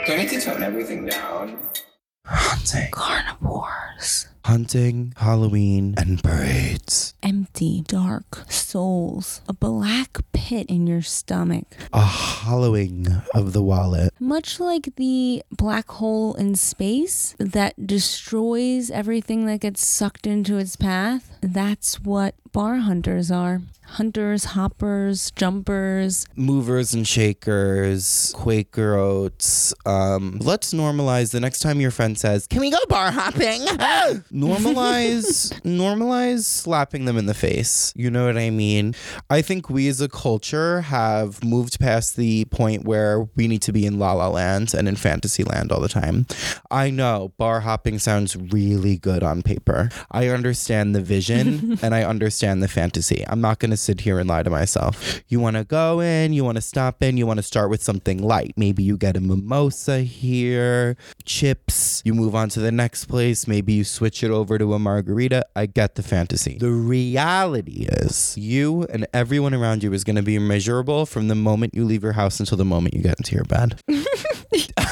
Do 0.07 0.13
I 0.13 0.17
need 0.17 0.29
to 0.31 0.41
tone 0.41 0.63
everything 0.63 1.07
down? 1.07 1.59
Hunting. 2.27 2.91
Carnivores. 2.91 4.27
Hunting, 4.47 5.13
Halloween, 5.17 5.95
and 5.99 6.23
parades. 6.23 7.15
Empty, 7.21 7.83
dark 7.89 8.45
souls. 8.49 9.41
A 9.49 9.53
black 9.53 10.19
pit 10.33 10.67
in 10.69 10.87
your 10.87 11.03
stomach. 11.03 11.77
A 11.93 12.03
hollowing 12.03 13.09
of 13.35 13.53
the 13.53 13.63
wallet. 13.63 14.15
Much 14.21 14.61
like 14.61 14.95
the 14.95 15.43
black 15.51 15.91
hole 15.91 16.35
in 16.35 16.55
space 16.55 17.35
that 17.41 17.89
destroys 17.89 18.89
everything 18.89 19.47
that 19.47 19.63
gets 19.63 19.85
sucked 19.85 20.29
into 20.29 20.59
its 20.59 20.77
path, 20.77 21.36
that's 21.47 22.01
what 22.01 22.35
bar 22.53 22.77
hunters 22.77 23.31
are. 23.31 23.61
Hunters, 23.89 24.47
hoppers, 24.47 25.31
jumpers. 25.37 26.27
movers 26.35 26.93
and 26.93 27.07
shakers, 27.07 28.33
Quaker 28.35 28.95
oats. 28.97 29.73
Um, 29.87 30.39
let's 30.41 30.75
normalize 30.75 31.31
the 31.31 31.39
next 31.39 31.61
time 31.61 31.81
your 31.81 31.93
friend 31.93 32.19
says, 32.19 32.49
"Can 32.49 32.61
we 32.61 32.71
go 32.71 32.79
bar 32.89 33.13
hopping?" 33.13 33.61
normalize, 34.33 35.53
normalize 35.63 36.43
slapping 36.43 37.05
them 37.05 37.17
in 37.17 37.27
the 37.27 37.35
face. 37.35 37.93
You 37.95 38.11
know 38.11 38.27
what 38.27 38.37
I 38.37 38.51
mean? 38.51 38.97
I 39.31 39.41
think 39.41 39.71
we 39.71 39.87
as 39.87 40.01
a 40.01 40.09
culture 40.09 40.81
have 40.81 41.45
moved 41.45 41.79
past 41.79 42.17
the 42.17 42.45
point 42.47 42.85
where 42.85 43.29
we 43.37 43.47
need 43.47 43.63
to 43.63 43.73
be 43.73 43.87
in 43.87 44.01
La 44.01 44.15
La 44.15 44.29
Land 44.29 44.75
and 44.75 44.89
in 44.89 44.97
fantasy 44.97 45.45
land 45.45 45.71
all 45.71 45.81
the 45.81 45.89
time. 45.89 46.27
I 46.73 46.91
know 46.91 47.33
bar 47.39 47.61
hopping 47.61 48.01
sounds 48.01 48.35
really 48.37 48.97
good 48.97 49.23
on 49.23 49.43
paper. 49.43 49.91
I 50.11 50.27
understand 50.27 50.93
the 50.93 51.03
vision 51.03 51.36
and 51.83 51.95
I 51.95 52.03
understand 52.03 52.63
the 52.63 52.69
fantasy. 52.69 53.25
I'm 53.29 53.41
not 53.41 53.59
going 53.59 53.71
to 53.71 53.77
sit 53.77 54.01
here 54.01 54.19
and 54.19 54.29
lie 54.29 54.43
to 54.43 54.51
myself. 54.51 55.21
You 55.29 55.41
want 55.41 55.57
to 55.57 55.65
go 55.65 56.01
in, 56.01 56.33
you 56.33 56.45
want 56.45 56.57
to 56.57 56.63
stop 56.63 57.03
in, 57.03 57.17
you 57.17 57.27
want 57.27 57.39
to 57.39 57.43
start 57.43 57.71
with 57.71 57.83
something 57.83 58.23
light. 58.23 58.55
Maybe 58.57 58.83
you 58.83 58.97
get 58.97 59.17
a 59.17 59.21
mimosa 59.21 60.01
here, 60.01 60.97
chips, 61.25 62.03
you 62.05 62.15
move 62.15 62.35
on 62.35 62.49
to 62.51 62.61
the 62.61 62.73
next 62.73 63.07
place, 63.07 63.47
maybe 63.47 63.73
you 63.73 63.85
switch 63.85 64.23
it 64.23 64.31
over 64.31 64.59
to 64.59 64.75
a 64.75 64.79
margarita. 64.79 65.45
I 65.55 65.67
get 65.67 65.95
the 65.95 66.03
fantasy. 66.03 66.59
The 66.59 66.71
reality 66.71 67.87
is, 67.89 68.37
you 68.37 68.85
and 68.85 69.07
everyone 69.13 69.55
around 69.55 69.83
you 69.83 69.93
is 69.93 70.05
going 70.05 70.17
to 70.17 70.23
be 70.23 70.39
miserable 70.39 71.07
from 71.07 71.29
the 71.29 71.35
moment 71.35 71.75
you 71.75 71.85
leave 71.85 72.03
your 72.03 72.13
house 72.13 72.41
until 72.41 72.57
the 72.59 72.65
moment 72.65 72.95
you 72.95 73.03
get 73.03 73.19
into 73.19 73.35
your 73.35 73.45
bed. 73.45 73.81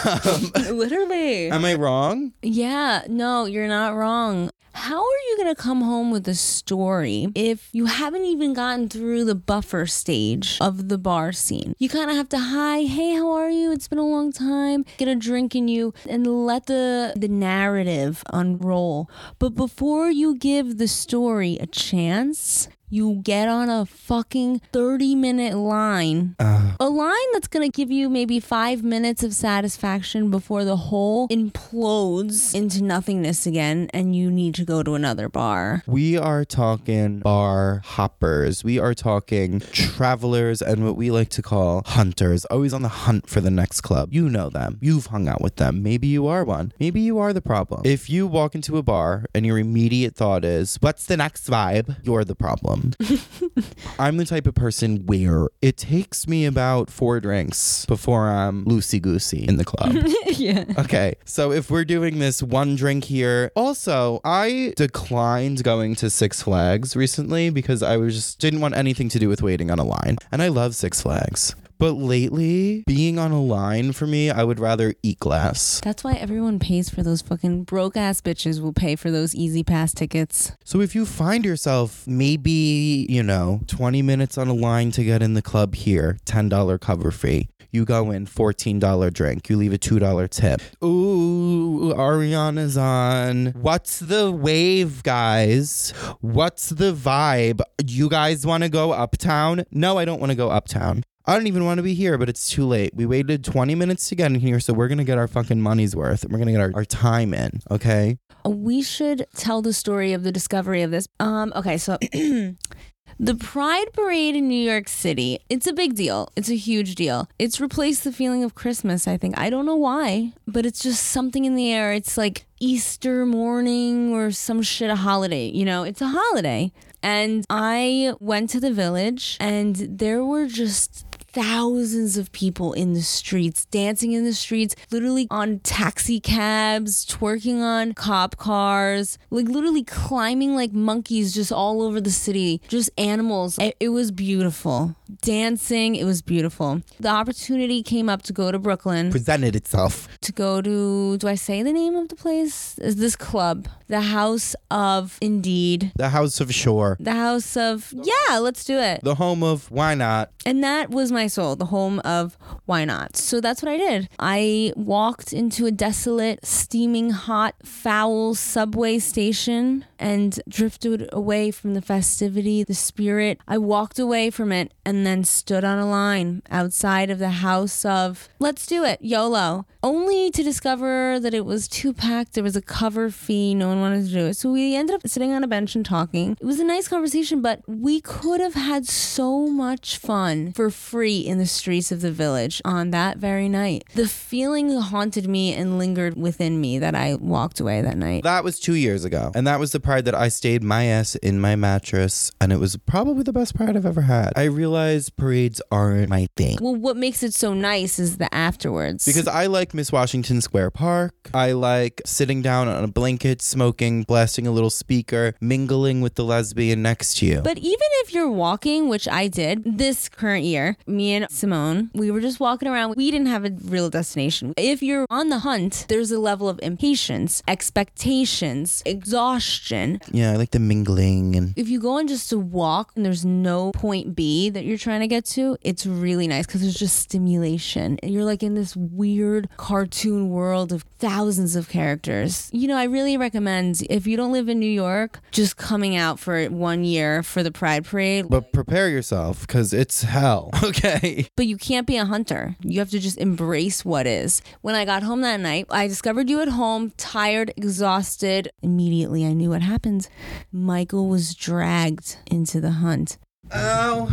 Um, 0.04 0.50
Literally. 0.76 1.48
Am 1.50 1.64
I 1.64 1.74
wrong? 1.74 2.32
Yeah, 2.42 3.02
no, 3.08 3.46
you're 3.46 3.68
not 3.68 3.94
wrong. 3.94 4.50
How 4.76 4.98
are 4.98 5.22
you 5.30 5.36
going 5.36 5.54
to 5.54 5.62
come 5.62 5.82
home 5.82 6.10
with 6.10 6.26
a 6.26 6.34
story 6.34 7.28
if 7.36 7.68
you 7.72 7.86
haven't 7.86 8.24
even 8.24 8.54
gotten 8.54 8.88
through 8.88 9.24
the 9.24 9.36
buffer 9.36 9.86
stage 9.86 10.58
of 10.60 10.88
the 10.88 10.98
bar 10.98 11.32
scene? 11.32 11.76
You 11.78 11.88
kind 11.88 12.10
of 12.10 12.16
have 12.16 12.28
to, 12.30 12.38
hi, 12.38 12.82
hey, 12.82 13.14
how 13.14 13.30
are 13.30 13.48
you? 13.48 13.70
It's 13.70 13.86
been 13.86 14.00
a 14.00 14.06
long 14.06 14.32
time. 14.32 14.84
Get 14.98 15.06
a 15.06 15.14
drink 15.14 15.54
in 15.54 15.68
you 15.68 15.94
and 16.10 16.26
let 16.26 16.66
the, 16.66 17.12
the 17.16 17.28
narrative 17.28 18.24
unroll. 18.32 19.08
But 19.38 19.50
before 19.50 20.10
you 20.10 20.36
give 20.36 20.78
the 20.78 20.88
story 20.88 21.56
a 21.60 21.66
chance, 21.66 22.68
you 22.94 23.20
get 23.24 23.48
on 23.48 23.68
a 23.68 23.84
fucking 23.84 24.60
30 24.72 25.16
minute 25.16 25.56
line. 25.56 26.36
Uh-huh. 26.38 26.76
a 26.78 26.88
line 26.88 27.32
that's 27.32 27.48
gonna 27.48 27.68
give 27.68 27.90
you 27.90 28.08
maybe 28.08 28.38
five 28.38 28.84
minutes 28.84 29.24
of 29.24 29.34
satisfaction 29.34 30.30
before 30.30 30.64
the 30.64 30.76
whole 30.76 31.26
implodes 31.28 32.54
into 32.54 32.84
nothingness 32.84 33.46
again 33.46 33.90
and 33.92 34.14
you 34.14 34.30
need 34.30 34.54
to 34.54 34.64
go 34.64 34.82
to 34.84 34.94
another 34.94 35.28
bar. 35.28 35.82
We 35.86 36.16
are 36.16 36.44
talking 36.44 37.18
bar 37.18 37.82
hoppers. 37.84 38.62
We 38.62 38.78
are 38.78 38.94
talking 38.94 39.58
travelers 39.72 40.62
and 40.62 40.84
what 40.84 40.96
we 40.96 41.10
like 41.10 41.30
to 41.30 41.42
call 41.42 41.82
hunters, 41.84 42.44
always 42.44 42.72
on 42.72 42.82
the 42.82 42.88
hunt 42.88 43.28
for 43.28 43.40
the 43.40 43.50
next 43.50 43.80
club. 43.80 44.10
You 44.12 44.28
know 44.28 44.50
them. 44.50 44.78
You've 44.80 45.06
hung 45.06 45.26
out 45.26 45.40
with 45.40 45.56
them. 45.56 45.82
Maybe 45.82 46.06
you 46.06 46.28
are 46.28 46.44
one. 46.44 46.72
Maybe 46.78 47.00
you 47.00 47.18
are 47.18 47.32
the 47.32 47.42
problem. 47.42 47.82
If 47.84 48.08
you 48.08 48.28
walk 48.28 48.54
into 48.54 48.76
a 48.76 48.82
bar 48.84 49.24
and 49.34 49.44
your 49.44 49.58
immediate 49.58 50.14
thought 50.14 50.44
is, 50.44 50.76
what's 50.80 51.06
the 51.06 51.16
next 51.16 51.50
vibe? 51.50 51.96
You're 52.04 52.24
the 52.24 52.36
problem. 52.36 52.83
I'm 53.98 54.16
the 54.16 54.24
type 54.24 54.46
of 54.46 54.54
person 54.54 55.06
where 55.06 55.48
it 55.62 55.76
takes 55.76 56.26
me 56.26 56.44
about 56.46 56.90
four 56.90 57.20
drinks 57.20 57.86
before 57.86 58.28
I'm 58.28 58.64
loosey 58.64 59.00
goosey 59.00 59.44
in 59.44 59.56
the 59.56 59.64
club. 59.64 59.94
yeah. 60.26 60.64
Okay, 60.78 61.14
so 61.24 61.52
if 61.52 61.70
we're 61.70 61.84
doing 61.84 62.18
this 62.18 62.42
one 62.42 62.76
drink 62.76 63.04
here, 63.04 63.50
also 63.56 64.20
I 64.24 64.74
declined 64.76 65.64
going 65.64 65.94
to 65.96 66.10
Six 66.10 66.42
Flags 66.42 66.96
recently 66.96 67.50
because 67.50 67.82
I 67.82 67.96
was 67.96 68.14
just 68.14 68.38
didn't 68.38 68.60
want 68.60 68.76
anything 68.76 69.08
to 69.10 69.18
do 69.18 69.28
with 69.28 69.42
waiting 69.42 69.70
on 69.70 69.78
a 69.78 69.84
line, 69.84 70.16
and 70.30 70.42
I 70.42 70.48
love 70.48 70.74
Six 70.74 71.00
Flags. 71.00 71.54
But 71.78 71.92
lately, 71.92 72.84
being 72.86 73.18
on 73.18 73.32
a 73.32 73.42
line 73.42 73.92
for 73.92 74.06
me, 74.06 74.30
I 74.30 74.44
would 74.44 74.60
rather 74.60 74.94
eat 75.02 75.18
glass. 75.20 75.80
That's 75.82 76.04
why 76.04 76.14
everyone 76.14 76.58
pays 76.58 76.88
for 76.88 77.02
those 77.02 77.22
fucking 77.22 77.64
broke 77.64 77.96
ass 77.96 78.20
bitches 78.20 78.60
will 78.60 78.72
pay 78.72 78.96
for 78.96 79.10
those 79.10 79.34
easy 79.34 79.62
pass 79.62 79.92
tickets. 79.92 80.52
So 80.64 80.80
if 80.80 80.94
you 80.94 81.04
find 81.04 81.44
yourself 81.44 82.06
maybe, 82.06 83.06
you 83.08 83.22
know, 83.22 83.60
20 83.66 84.02
minutes 84.02 84.38
on 84.38 84.48
a 84.48 84.54
line 84.54 84.90
to 84.92 85.04
get 85.04 85.22
in 85.22 85.34
the 85.34 85.42
club 85.42 85.74
here, 85.74 86.18
$10 86.26 86.80
cover 86.80 87.10
fee. 87.10 87.48
You 87.70 87.84
go 87.84 88.12
in, 88.12 88.26
$14 88.26 89.12
drink. 89.12 89.50
You 89.50 89.56
leave 89.56 89.72
a 89.72 89.78
$2 89.78 90.30
tip. 90.30 90.62
Ooh, 90.84 91.92
Ariana's 91.96 92.76
on. 92.76 93.46
What's 93.46 93.98
the 93.98 94.30
wave, 94.30 95.02
guys? 95.02 95.92
What's 96.20 96.68
the 96.68 96.92
vibe? 96.92 97.62
You 97.84 98.08
guys 98.08 98.46
want 98.46 98.62
to 98.62 98.68
go 98.68 98.92
uptown? 98.92 99.64
No, 99.72 99.98
I 99.98 100.04
don't 100.04 100.20
want 100.20 100.30
to 100.30 100.36
go 100.36 100.50
uptown. 100.50 101.02
I 101.26 101.34
don't 101.36 101.46
even 101.46 101.64
want 101.64 101.78
to 101.78 101.82
be 101.82 101.94
here, 101.94 102.18
but 102.18 102.28
it's 102.28 102.50
too 102.50 102.66
late. 102.66 102.94
We 102.94 103.06
waited 103.06 103.44
20 103.44 103.74
minutes 103.74 104.10
to 104.10 104.14
get 104.14 104.30
in 104.30 104.40
here, 104.40 104.60
so 104.60 104.74
we're 104.74 104.88
going 104.88 104.98
to 104.98 105.04
get 105.04 105.16
our 105.16 105.26
fucking 105.26 105.58
money's 105.58 105.96
worth. 105.96 106.26
We're 106.28 106.36
going 106.36 106.48
to 106.48 106.52
get 106.52 106.60
our, 106.60 106.72
our 106.74 106.84
time 106.84 107.32
in, 107.32 107.62
okay? 107.70 108.18
We 108.44 108.82
should 108.82 109.26
tell 109.34 109.62
the 109.62 109.72
story 109.72 110.12
of 110.12 110.22
the 110.22 110.30
discovery 110.30 110.82
of 110.82 110.90
this. 110.90 111.08
Um, 111.20 111.50
okay, 111.56 111.78
so 111.78 111.96
the 112.12 113.34
Pride 113.40 113.86
Parade 113.94 114.36
in 114.36 114.48
New 114.48 114.70
York 114.70 114.86
City, 114.86 115.38
it's 115.48 115.66
a 115.66 115.72
big 115.72 115.94
deal. 115.94 116.28
It's 116.36 116.50
a 116.50 116.56
huge 116.56 116.94
deal. 116.94 117.26
It's 117.38 117.58
replaced 117.58 118.04
the 118.04 118.12
feeling 118.12 118.44
of 118.44 118.54
Christmas, 118.54 119.08
I 119.08 119.16
think. 119.16 119.38
I 119.38 119.48
don't 119.48 119.64
know 119.64 119.76
why, 119.76 120.34
but 120.46 120.66
it's 120.66 120.80
just 120.80 121.06
something 121.06 121.46
in 121.46 121.54
the 121.54 121.72
air. 121.72 121.94
It's 121.94 122.18
like 122.18 122.44
Easter 122.60 123.24
morning 123.24 124.12
or 124.12 124.30
some 124.30 124.60
shit, 124.60 124.90
a 124.90 124.96
holiday. 124.96 125.46
You 125.46 125.64
know, 125.64 125.84
it's 125.84 126.02
a 126.02 126.08
holiday. 126.08 126.70
And 127.02 127.44
I 127.50 128.14
went 128.18 128.48
to 128.50 128.60
the 128.60 128.72
village 128.72 129.36
and 129.38 129.76
there 129.76 130.24
were 130.24 130.46
just 130.46 131.04
thousands 131.34 132.16
of 132.16 132.30
people 132.30 132.72
in 132.72 132.94
the 132.94 133.02
streets, 133.02 133.64
dancing 133.66 134.12
in 134.12 134.24
the 134.24 134.32
streets, 134.32 134.76
literally 134.92 135.26
on 135.32 135.58
taxi 135.58 136.20
cabs, 136.20 137.04
twerking 137.04 137.60
on 137.60 137.92
cop 137.92 138.36
cars, 138.36 139.18
like 139.30 139.48
literally 139.48 139.82
climbing 139.82 140.54
like 140.54 140.72
monkeys 140.72 141.34
just 141.34 141.50
all 141.50 141.82
over 141.82 142.00
the 142.00 142.12
city, 142.12 142.60
just 142.68 142.88
animals. 142.96 143.58
It, 143.80 143.88
was 143.88 144.12
beautiful. 144.12 144.94
Dancing, 145.22 145.94
it 145.96 146.04
was 146.04 146.22
beautiful. 146.22 146.80
The 146.98 147.08
opportunity 147.08 147.82
came 147.82 148.08
up 148.08 148.22
to 148.22 148.32
go 148.32 148.50
to 148.50 148.58
Brooklyn, 148.58 149.10
Presented 149.10 149.54
itself. 149.54 150.08
to 150.22 150.32
go 150.32 150.62
to, 150.62 151.18
do 151.18 151.28
I 151.28 151.34
say 151.34 151.62
the 151.62 151.72
name 151.72 151.94
of 151.94 152.08
the 152.08 152.16
place? 152.16 152.78
Is 152.78 152.96
this 152.96 153.14
club? 153.16 153.68
The 153.88 154.00
House 154.00 154.56
of 154.70 155.18
Indeed. 155.20 155.92
The 155.96 156.08
House 156.08 156.40
of 156.40 156.52
Shore. 156.54 156.96
The 157.00 157.12
House 157.12 157.56
of, 157.56 157.92
yeah, 157.94 158.38
let's 158.38 158.64
do 158.64 158.78
it. 158.78 159.00
The 159.02 159.16
home 159.16 159.42
of 159.42 159.70
why 159.70 159.94
not? 159.94 160.30
And 160.46 160.64
that 160.64 160.90
was 160.90 161.12
my 161.12 161.26
soul, 161.26 161.54
the 161.56 161.66
home 161.66 161.98
of 162.00 162.38
why 162.64 162.84
not. 162.86 163.16
So 163.16 163.40
that's 163.40 163.62
what 163.62 163.70
I 163.70 163.76
did. 163.76 164.08
I 164.18 164.72
walked 164.74 165.32
into 165.32 165.66
a 165.66 165.70
desolate, 165.70 166.44
steaming 166.46 167.10
hot, 167.10 167.54
foul 167.64 168.34
subway 168.34 168.98
station 168.98 169.84
and 169.98 170.40
drifted 170.48 171.08
away 171.12 171.50
from 171.50 171.74
the 171.74 171.82
festivity, 171.82 172.62
the 172.64 172.74
spirit. 172.74 173.38
I 173.46 173.58
walked 173.58 173.98
away 173.98 174.30
from 174.30 174.50
it 174.52 174.72
and 174.94 175.04
then 175.04 175.24
stood 175.24 175.64
on 175.64 175.78
a 175.78 175.88
line 175.88 176.42
outside 176.50 177.10
of 177.10 177.18
the 177.18 177.30
house 177.30 177.84
of, 177.84 178.28
let's 178.38 178.66
do 178.66 178.84
it, 178.84 179.00
YOLO, 179.02 179.66
only 179.82 180.30
to 180.30 180.42
discover 180.42 181.18
that 181.20 181.34
it 181.34 181.44
was 181.44 181.66
too 181.66 181.92
packed. 181.92 182.34
There 182.34 182.44
was 182.44 182.56
a 182.56 182.62
cover 182.62 183.10
fee. 183.10 183.54
No 183.54 183.68
one 183.68 183.80
wanted 183.80 184.06
to 184.06 184.12
do 184.12 184.26
it. 184.26 184.34
So 184.34 184.52
we 184.52 184.76
ended 184.76 184.94
up 184.94 185.06
sitting 185.08 185.32
on 185.32 185.42
a 185.42 185.48
bench 185.48 185.74
and 185.74 185.84
talking. 185.84 186.36
It 186.40 186.46
was 186.46 186.60
a 186.60 186.64
nice 186.64 186.86
conversation, 186.86 187.42
but 187.42 187.60
we 187.66 188.00
could 188.00 188.40
have 188.40 188.54
had 188.54 188.86
so 188.86 189.48
much 189.48 189.98
fun 189.98 190.52
for 190.52 190.70
free 190.70 191.18
in 191.18 191.38
the 191.38 191.46
streets 191.46 191.90
of 191.90 192.00
the 192.00 192.12
village 192.12 192.62
on 192.64 192.90
that 192.90 193.18
very 193.18 193.48
night. 193.48 193.84
The 193.94 194.08
feeling 194.08 194.70
haunted 194.78 195.28
me 195.28 195.52
and 195.52 195.76
lingered 195.76 196.16
within 196.16 196.60
me 196.60 196.78
that 196.78 196.94
I 196.94 197.16
walked 197.16 197.58
away 197.58 197.82
that 197.82 197.98
night. 197.98 198.22
That 198.22 198.44
was 198.44 198.60
two 198.60 198.74
years 198.74 199.04
ago. 199.04 199.32
And 199.34 199.46
that 199.46 199.58
was 199.58 199.72
the 199.72 199.80
pride 199.80 200.04
that 200.04 200.14
I 200.14 200.28
stayed 200.28 200.62
my 200.62 200.84
ass 200.84 201.16
in 201.16 201.40
my 201.40 201.56
mattress. 201.56 202.30
And 202.40 202.52
it 202.52 202.58
was 202.60 202.76
probably 202.76 203.24
the 203.24 203.32
best 203.32 203.56
pride 203.56 203.76
I've 203.76 203.84
ever 203.84 204.02
had. 204.02 204.32
I 204.36 204.44
realized 204.44 204.83
parades 205.16 205.60
aren't 205.70 206.08
my 206.08 206.28
thing. 206.36 206.58
Well, 206.60 206.74
what 206.74 206.96
makes 206.96 207.22
it 207.22 207.34
so 207.34 207.54
nice 207.54 207.98
is 207.98 208.18
the 208.18 208.32
afterwards. 208.34 209.04
Because 209.04 209.26
I 209.28 209.46
like 209.46 209.74
Miss 209.74 209.90
Washington 209.92 210.40
Square 210.40 210.70
Park. 210.72 211.14
I 211.32 211.52
like 211.52 212.02
sitting 212.04 212.42
down 212.42 212.68
on 212.68 212.84
a 212.84 212.88
blanket, 212.88 213.42
smoking, 213.42 214.02
blasting 214.02 214.46
a 214.46 214.50
little 214.50 214.70
speaker, 214.70 215.34
mingling 215.40 216.00
with 216.00 216.14
the 216.14 216.24
lesbian 216.24 216.82
next 216.82 217.18
to 217.18 217.26
you. 217.26 217.40
But 217.40 217.58
even 217.58 217.88
if 218.02 218.12
you're 218.12 218.30
walking, 218.30 218.88
which 218.88 219.08
I 219.08 219.28
did 219.28 219.78
this 219.78 220.08
current 220.08 220.44
year, 220.44 220.76
me 220.86 221.14
and 221.14 221.26
Simone, 221.30 221.90
we 221.94 222.10
were 222.10 222.20
just 222.20 222.40
walking 222.40 222.68
around. 222.68 222.94
We 222.96 223.10
didn't 223.10 223.28
have 223.28 223.44
a 223.44 223.50
real 223.64 223.90
destination. 223.90 224.54
If 224.56 224.82
you're 224.82 225.06
on 225.10 225.28
the 225.28 225.40
hunt, 225.40 225.86
there's 225.88 226.10
a 226.10 226.18
level 226.18 226.48
of 226.48 226.58
impatience, 226.62 227.42
expectations, 227.48 228.82
exhaustion. 228.86 230.00
yeah, 230.12 230.32
I 230.32 230.36
like 230.36 230.50
the 230.50 230.58
mingling 230.58 231.36
and 231.36 231.54
If 231.56 231.68
you 231.68 231.80
go 231.80 231.92
on 231.98 232.06
just 232.08 232.28
to 232.30 232.38
walk 232.38 232.92
and 232.96 233.04
there's 233.04 233.24
no 233.24 233.72
point 233.72 234.14
B 234.14 234.50
that 234.50 234.64
you're 234.64 234.73
trying 234.78 235.00
to 235.00 235.06
get 235.08 235.24
to, 235.26 235.56
it's 235.62 235.86
really 235.86 236.26
nice 236.28 236.46
because 236.46 236.60
there's 236.62 236.74
just 236.78 236.96
stimulation. 236.98 237.98
And 238.02 238.12
you're 238.12 238.24
like 238.24 238.42
in 238.42 238.54
this 238.54 238.76
weird 238.76 239.48
cartoon 239.56 240.30
world 240.30 240.72
of 240.72 240.82
thousands 240.98 241.56
of 241.56 241.68
characters. 241.68 242.50
You 242.52 242.68
know, 242.68 242.76
I 242.76 242.84
really 242.84 243.16
recommend 243.16 243.82
if 243.90 244.06
you 244.06 244.16
don't 244.16 244.32
live 244.32 244.48
in 244.48 244.58
New 244.58 244.70
York, 244.70 245.20
just 245.32 245.56
coming 245.56 245.96
out 245.96 246.18
for 246.18 246.44
one 246.46 246.84
year 246.84 247.22
for 247.22 247.42
the 247.42 247.52
Pride 247.52 247.84
Parade. 247.84 248.26
but 248.28 248.52
prepare 248.52 248.88
yourself 248.88 249.40
because 249.46 249.72
it's 249.72 250.02
hell. 250.02 250.50
Okay. 250.64 251.28
But 251.36 251.46
you 251.46 251.56
can't 251.58 251.86
be 251.86 251.96
a 251.98 252.04
hunter. 252.06 252.56
You 252.62 252.78
have 252.80 252.90
to 252.90 252.98
just 252.98 253.18
embrace 253.18 253.84
what 253.84 254.06
is. 254.06 254.40
When 254.62 254.74
I 254.74 254.84
got 254.84 255.02
home 255.02 255.20
that 255.20 255.40
night, 255.40 255.66
I 255.70 255.86
discovered 255.86 256.28
you 256.30 256.40
at 256.40 256.48
home, 256.48 256.92
tired, 256.96 257.52
exhausted. 257.56 258.48
Immediately, 258.62 259.24
I 259.26 259.34
knew 259.34 259.50
what 259.50 259.62
happened. 259.62 260.08
Michael 260.50 261.08
was 261.08 261.34
dragged 261.34 262.16
into 262.30 262.60
the 262.60 262.70
hunt. 262.72 263.18
Ow. 263.52 264.08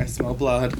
I 0.00 0.06
smell 0.06 0.34
blood. 0.34 0.74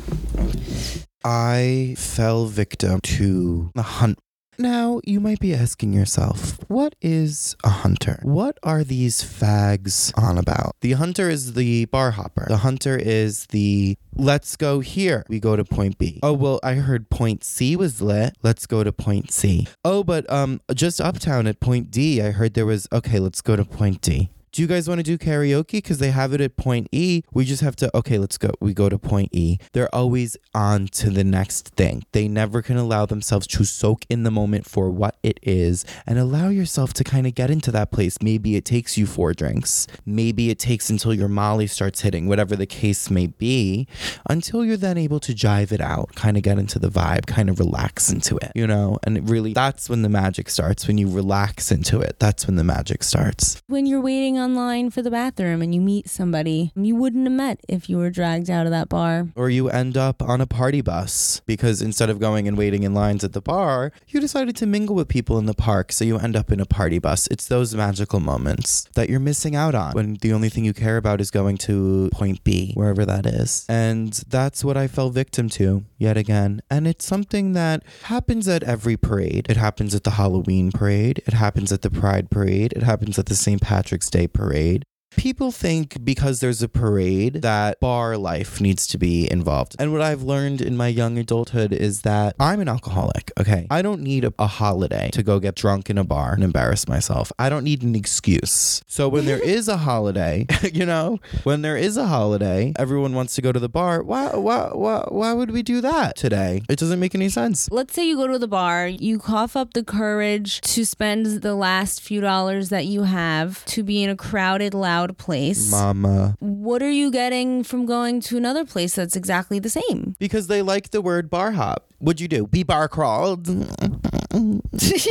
I 1.25 1.95
fell 1.99 2.47
victim 2.47 3.01
to 3.03 3.71
the 3.75 3.83
hunt. 3.83 4.19
Now, 4.59 5.01
you 5.05 5.19
might 5.19 5.41
be 5.41 5.55
asking 5.55 5.95
yourself, 5.95 6.59
what 6.69 6.95
is 7.01 7.57
a 7.65 7.71
hunter? 7.71 8.21
What 8.23 8.59
are 8.63 8.85
these 8.85 9.23
fags 9.23 10.13
on 10.17 10.37
about? 10.37 10.77
The 10.83 10.93
hunter 10.93 11.31
is 11.31 11.55
the 11.55 11.87
bar 11.87 12.13
hopper. 12.13 12.45
The 12.49 12.59
hunter 12.59 12.97
is 12.97 13.47
the 13.47 13.97
let's 14.15 14.57
go 14.57 14.81
here. 14.81 15.25
We 15.29 15.41
go 15.41 15.57
to 15.57 15.65
point 15.65 15.97
B. 15.97 16.21
Oh, 16.23 16.35
well, 16.35 16.61
I 16.63 16.75
heard 16.75 17.09
point 17.09 17.45
C 17.45 17.77
was 17.77 18.03
lit. 18.03 18.37
Let's 18.43 18.67
go 18.67 18.85
to 18.85 18.93
point 18.93 19.33
C. 19.33 19.67
Oh, 19.85 20.05
but 20.05 20.31
um 20.31 20.61
just 20.75 21.01
uptown 21.01 21.47
at 21.47 21.59
point 21.61 21.91
D, 21.91 22.21
I 22.21 22.31
heard 22.31 22.55
there 22.55 22.67
was 22.67 22.87
okay, 22.93 23.19
let's 23.19 23.41
go 23.41 23.57
to 23.57 23.65
point 23.65 24.03
D. 24.03 24.29
Do 24.53 24.61
you 24.61 24.69
guys 24.69 24.87
want 24.87 24.99
to 24.99 25.03
do 25.03 25.17
karaoke? 25.17 25.79
Because 25.79 25.97
they 25.97 26.11
have 26.11 26.35
it 26.35 26.41
at 26.43 26.59
point 26.59 26.87
E. 26.93 27.23
We 27.33 27.47
just 27.47 27.63
have 27.63 27.75
to, 27.77 27.97
okay, 27.97 28.19
let's 28.19 28.37
go. 28.37 28.51
We 28.61 28.75
go 28.75 28.91
to 28.91 28.99
point 28.99 29.31
E. 29.33 29.57
They're 29.73 29.93
always 29.95 30.37
on 30.55 30.89
to 30.89 31.09
the 31.09 31.25
next 31.25 31.71
thing. 31.71 32.05
They 32.13 32.29
never 32.29 32.61
can 32.61 32.77
allow 32.77 33.07
themselves 33.07 33.47
to 33.47 33.65
soak 33.65 34.05
in 34.11 34.25
the 34.25 34.31
moment 34.31 34.67
for 34.67 34.91
what 34.91 35.17
it 35.23 35.41
is 35.43 35.87
and 36.07 36.19
allow 36.19 36.51
yourself 36.51 36.93
to 36.95 37.03
kind 37.03 37.27
of 37.27 37.35
get 37.35 37.51
into 37.51 37.71
that 37.73 37.91
place. 37.91 38.19
Maybe 38.21 38.55
it 38.55 38.67
takes 38.67 38.99
you 38.99 39.07
four 39.07 39.33
drinks. 39.33 39.87
Maybe 40.05 40.51
it 40.51 40.59
takes 40.59 40.91
until 40.91 41.15
your 41.15 41.29
Molly 41.29 41.67
starts 41.67 42.03
hitting, 42.03 42.27
whatever 42.27 42.55
the 42.55 42.67
case 42.67 43.11
may 43.11 43.29
be, 43.29 43.89
until 44.29 44.67
you're 44.67 44.77
then 44.77 44.99
able 44.99 45.21
to 45.21 45.33
jive 45.33 45.73
it 45.73 45.81
out, 45.81 46.15
kind 46.15 46.37
of 46.37 46.43
get 46.43 46.59
into 46.59 46.79
the 46.79 46.91
vibe, 46.91 47.25
kind 47.25 47.49
of 47.49 47.59
relax 47.59 48.13
into 48.13 48.37
it, 48.37 48.53
you 48.55 48.67
know? 48.67 48.99
And 49.05 49.17
it 49.17 49.25
really, 49.25 49.55
that's 49.55 49.89
when 49.89 50.03
the 50.03 50.11
magic 50.11 50.51
starts. 50.51 50.87
When 50.87 50.99
you 50.99 51.09
relax 51.09 51.73
into 51.73 52.01
it, 52.01 52.17
that's 52.19 52.47
when 52.47 52.57
the 52.57 52.65
magic 52.65 53.03
starts. 53.03 53.63
When 53.67 53.87
you're 53.87 54.03
waiting 54.03 54.42
online 54.43 54.91
for 54.91 55.01
the 55.01 55.11
bathroom 55.11 55.63
and 55.63 55.75
you 55.75 55.81
meet 55.81 56.09
somebody 56.09 56.73
you 56.75 56.97
wouldn't 56.97 57.25
have 57.25 57.33
met 57.33 57.61
if 57.69 57.89
you 57.89 57.97
were 57.97 58.11
dragged 58.11 58.51
out 58.51 58.67
of 58.67 58.73
that 58.73 58.89
bar. 58.89 59.29
Or 59.37 59.49
you 59.49 59.69
end 59.69 59.97
up 59.97 60.23
on 60.23 60.41
a 60.41 60.47
party 60.47 60.81
bus 60.81 61.41
because 61.47 61.81
instead 61.81 62.11
of 62.11 62.19
going 62.19 62.49
and 62.49 62.59
waiting 62.59 62.83
in 62.83 62.95
lines 62.95 63.25
at 63.25 63.33
the 63.33 63.41
bar, 63.41 63.93
you 64.09 64.21
decided 64.21 64.57
to 64.57 64.67
mingle 64.67 64.97
with 64.97 65.09
people 65.09 65.39
in 65.39 65.47
the 65.47 65.55
park. 65.55 65.93
So 65.93 66.05
you 66.05 66.19
end 66.19 66.37
up 66.37 66.51
in 66.51 66.61
a 66.61 66.67
party 66.67 66.99
bus. 66.99 67.29
It's 67.29 67.47
those 67.47 67.75
magical 67.75 68.21
moments 68.21 68.89
that 68.95 69.09
you're 69.09 69.21
missing 69.21 69.55
out 69.55 69.75
on 69.75 69.93
when 69.93 70.15
the 70.21 70.33
only 70.33 70.49
thing 70.49 70.65
you 70.65 70.75
care 70.75 70.97
about 70.97 71.21
is 71.21 71.31
going 71.31 71.57
to 71.59 72.11
point 72.13 72.43
B, 72.45 72.73
wherever 72.75 73.07
that 73.07 73.27
is. 73.27 73.65
And 73.69 74.13
that's 74.29 74.65
what 74.65 74.77
I 74.77 74.87
fell 74.89 75.11
victim 75.11 75.49
to 75.51 75.85
yet 75.99 76.17
again. 76.17 76.63
And 76.71 76.87
it's 76.87 77.05
something 77.05 77.53
that 77.53 77.83
happens 78.05 78.49
at 78.49 78.63
every 78.63 78.97
parade. 78.97 79.47
It 79.49 79.57
happens 79.57 79.95
at 79.95 80.05
the 80.05 80.13
Halloween 80.13 80.73
parade, 80.73 81.23
it 81.27 81.35
happens 81.35 81.73
at 81.73 81.83
the 81.83 81.91
Pride 81.91 82.31
parade, 82.31 82.73
it 82.73 82.83
happens 82.83 83.19
at 83.19 83.27
the 83.27 83.35
St. 83.35 83.61
Patrick's 83.61 84.11
Day 84.11 84.27
parade. 84.33 84.83
People 85.17 85.53
think 85.53 86.05
because 86.05 86.41
there's 86.41 86.63
a 86.63 86.69
parade 86.69 87.43
that 87.43 87.79
bar 87.81 88.17
life 88.17 88.61
needs 88.61 88.87
to 88.89 88.99
be 88.99 89.31
involved. 89.31 89.77
And 89.79 89.93
what 89.93 90.01
I've 90.01 90.23
learned 90.23 90.61
in 90.61 90.77
my 90.77 90.89
young 90.89 91.19
adulthood 91.19 91.73
is 91.73 92.03
that 92.03 92.35
I'm 92.41 92.61
an 92.61 92.69
alcoholic, 92.69 93.31
okay? 93.39 93.67
I 93.71 93.83
don't 93.83 94.01
need 94.01 94.25
a, 94.25 94.33
a, 94.39 94.47
holiday 94.47 95.11
to 95.13 95.23
go 95.23 95.39
get 95.39 95.55
drunk 95.55 95.91
in 95.91 95.99
a 95.99 96.05
bar 96.05 96.33
and 96.35 96.43
embarrass 96.43 96.89
myself. 96.89 97.33
I 97.39 97.49
don't 97.49 97.65
need 97.65 97.83
an 97.83 97.95
excuse. 97.95 98.83
So 98.87 99.09
when 99.09 99.25
there 99.25 99.43
is 99.43 99.69
a 99.69 99.79
holiday, 99.79 100.47
you 100.73 100.87
know, 100.87 101.19
when 101.45 101.63
there 101.63 101.77
is 101.77 101.97
a 101.97 102.07
holiday, 102.07 102.73
everyone 102.79 103.15
wants 103.15 103.35
to 103.37 103.43
go 103.43 103.53
to 103.53 103.61
the 103.61 103.69
bar. 103.69 104.03
Why, 104.03 104.35
why, 104.35 104.71
why, 104.73 105.05
why 105.09 105.33
would 105.33 105.51
we 105.51 105.63
do 105.63 105.81
that 105.81 106.17
today? 106.17 106.63
It 106.69 106.79
doesn't 106.79 107.01
make 107.01 107.15
any 107.15 107.29
sense. 107.29 107.71
Let's 107.71 107.95
say 107.95 108.07
you 108.07 108.17
go 108.17 108.27
to 108.27 108.39
the 108.39 108.49
bar, 108.49 108.87
you 108.87 109.19
cough 109.19 109.57
up 109.57 109.73
the 109.73 109.85
courage 109.85 110.61
to 110.63 110.85
spend 110.85 111.43
the 111.43 111.55
last 111.55 112.01
few 112.01 112.21
dollars 112.21 112.69
that 112.71 112.87
you 112.87 113.03
have 113.05 113.65
to 113.67 113.83
be 113.83 114.03
in 114.03 114.11
a 114.11 114.17
crowded, 114.17 114.75
loud 114.75 115.02
place. 115.11 115.71
Mama. 115.71 116.37
What 116.41 116.83
are 116.83 116.91
you 116.91 117.11
getting 117.11 117.63
from 117.65 117.87
going 117.87 118.21
to 118.23 118.37
another 118.37 118.65
place 118.65 118.95
that's 118.95 119.17
exactly 119.17 119.59
the 119.59 119.71
same? 119.71 120.17
Because 120.19 120.47
they 120.47 120.63
like 120.63 120.91
the 120.91 121.03
word 121.03 121.31
bar 121.31 121.53
hop. 121.53 121.92
What'd 122.03 122.21
you 122.21 122.27
do? 122.27 122.49
Be 122.49 122.65
bar 122.65 122.89
crawled. 122.89 123.47
you 123.47 123.61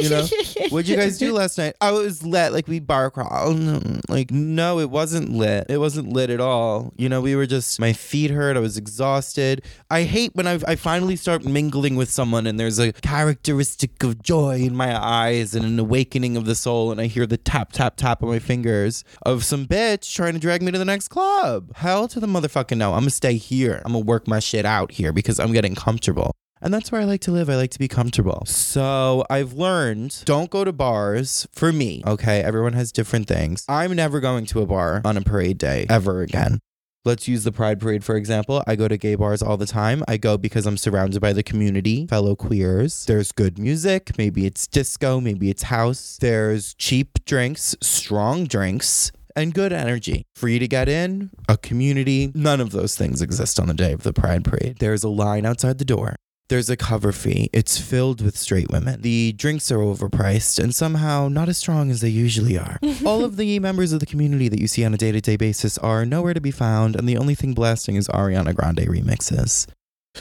know? 0.10 0.28
What'd 0.72 0.90
you 0.90 0.98
guys 0.98 1.18
do 1.18 1.32
last 1.42 1.58
night? 1.58 1.74
I 1.80 1.92
was 1.92 2.22
lit, 2.22 2.52
like 2.52 2.68
we 2.68 2.82
bar 2.82 3.10
crawled. 3.10 4.10
Like, 4.10 4.30
no, 4.30 4.78
it 4.80 4.90
wasn't 4.90 5.30
lit. 5.30 5.68
It 5.70 5.78
wasn't 5.78 6.12
lit 6.12 6.30
at 6.30 6.42
all. 6.42 6.92
You 6.98 7.08
know, 7.08 7.22
we 7.22 7.34
were 7.34 7.46
just, 7.46 7.80
my 7.80 7.94
feet 7.94 8.30
hurt. 8.30 8.58
I 8.58 8.60
was 8.60 8.76
exhausted. 8.76 9.64
I 9.90 10.04
hate 10.04 10.36
when 10.36 10.48
I, 10.48 10.60
I 10.68 10.76
finally 10.76 11.16
start 11.16 11.46
mingling 11.46 11.96
with 11.96 12.10
someone 12.10 12.46
and 12.46 12.60
there's 12.60 12.78
a 12.78 12.92
characteristic 12.92 14.04
of 14.04 14.22
joy 14.22 14.58
in 14.58 14.76
my 14.76 14.94
eyes 15.02 15.56
and 15.56 15.64
an 15.64 15.80
awakening 15.80 16.36
of 16.36 16.44
the 16.44 16.56
soul. 16.56 16.92
And 16.92 17.00
I 17.00 17.06
hear 17.06 17.26
the 17.26 17.38
tap, 17.38 17.72
tap, 17.72 17.96
tap 17.96 18.22
of 18.22 18.28
my 18.28 18.40
fingers 18.40 19.06
of 19.22 19.46
some 19.46 19.66
bitch 19.66 20.14
trying 20.14 20.34
to 20.34 20.40
drag 20.40 20.62
me 20.62 20.74
to 20.74 20.78
the 20.78 20.84
next 20.84 21.08
club. 21.08 21.74
Hell 21.78 22.10
to 22.10 22.20
the 22.20 22.28
motherfucking 22.28 22.76
no. 22.78 22.92
I'm 22.96 23.04
gonna 23.04 23.12
stay 23.12 23.38
here. 23.38 23.82
I'm 23.86 23.94
gonna 23.94 24.04
work 24.04 24.28
my 24.28 24.40
shit 24.40 24.66
out 24.66 24.92
here 24.92 25.14
because 25.14 25.40
I'm 25.40 25.54
getting 25.54 25.74
comfortable. 25.74 26.36
And 26.62 26.74
that's 26.74 26.92
where 26.92 27.02
I 27.02 27.06
like 27.06 27.22
to 27.22 27.32
live. 27.32 27.50
I 27.50 27.56
like 27.56 27.72
to 27.72 27.80
be 27.80 27.88
comfortable. 27.88 28.44
So 28.46 29.26
I've 29.30 29.54
learned 29.54 30.22
don't 30.26 30.50
go 30.50 30.64
to 30.64 30.72
bars 30.72 31.48
for 31.52 31.72
me. 31.72 32.04
Okay. 32.06 32.42
Everyone 32.42 32.74
has 32.74 32.92
different 32.92 33.28
things. 33.28 33.66
I'm 33.68 33.96
never 33.96 34.20
going 34.20 34.46
to 34.48 34.62
a 34.62 34.66
bar 34.66 35.02
on 35.04 35.18
a 35.18 35.22
parade 35.22 35.58
day 35.58 35.86
ever 35.90 36.22
again. 36.22 36.60
Let's 37.04 37.28
use 37.28 37.44
the 37.44 37.52
Pride 37.52 37.80
Parade 37.80 38.04
for 38.04 38.16
example. 38.16 38.64
I 38.68 38.76
go 38.76 38.88
to 38.88 38.96
gay 38.96 39.16
bars 39.16 39.42
all 39.42 39.58
the 39.58 39.66
time. 39.66 40.04
I 40.08 40.18
go 40.18 40.38
because 40.38 40.68
I'm 40.68 40.78
surrounded 40.78 41.20
by 41.20 41.34
the 41.34 41.42
community, 41.42 42.06
fellow 42.06 42.36
queers. 42.36 43.06
There's 43.06 43.32
good 43.32 43.58
music. 43.58 44.16
Maybe 44.20 44.46
it's 44.46 44.68
disco, 44.68 45.20
maybe 45.20 45.50
it's 45.50 45.64
house. 45.64 46.20
There's 46.22 46.76
cheap 46.76 47.26
drinks, 47.26 47.76
strong 47.82 48.46
drinks, 48.46 49.12
and 49.36 49.52
good 49.52 49.74
energy. 49.74 50.28
Free 50.36 50.60
to 50.60 50.68
get 50.68 50.88
in, 50.88 51.32
a 51.50 51.58
community. 51.58 52.32
None 52.36 52.62
of 52.62 52.70
those 52.70 52.96
things 52.96 53.24
exist 53.24 53.60
on 53.60 53.68
the 53.68 53.74
day 53.74 53.94
of 53.94 54.04
the 54.04 54.14
Pride 54.14 54.44
Parade. 54.44 54.78
There's 54.78 55.04
a 55.04 55.10
line 55.10 55.44
outside 55.44 55.80
the 55.80 55.86
door. 55.86 56.16
There's 56.52 56.70
a 56.70 56.76
cover 56.76 57.14
fee. 57.14 57.50
It's 57.54 57.78
filled 57.78 58.20
with 58.20 58.38
straight 58.38 58.70
women. 58.70 59.02
The 59.02 59.32
drinks 59.32 59.72
are 59.72 59.78
overpriced 59.78 60.62
and 60.62 60.76
somehow 60.76 61.30
not 61.30 61.48
as 61.48 61.58
strong 61.58 61.90
as 61.90 62.02
they 62.02 62.10
usually 62.10 62.58
are. 62.58 62.78
All 63.06 63.24
of 63.24 63.38
the 63.38 63.58
members 63.60 63.94
of 63.94 64.02
the 64.02 64.06
community 64.06 64.50
that 64.50 64.60
you 64.60 64.68
see 64.68 64.84
on 64.84 64.94
a 64.94 64.98
day 64.98 65.14
to 65.14 65.22
day 65.22 65.38
basis 65.38 65.78
are 65.78 66.06
nowhere 66.06 66.34
to 66.34 66.42
be 66.42 66.52
found, 66.52 66.98
and 66.98 67.08
the 67.08 67.16
only 67.16 67.36
thing 67.36 67.54
blasting 67.54 67.96
is 67.96 68.10
Ariana 68.10 68.54
Grande 68.54 68.80
remixes. 68.80 69.66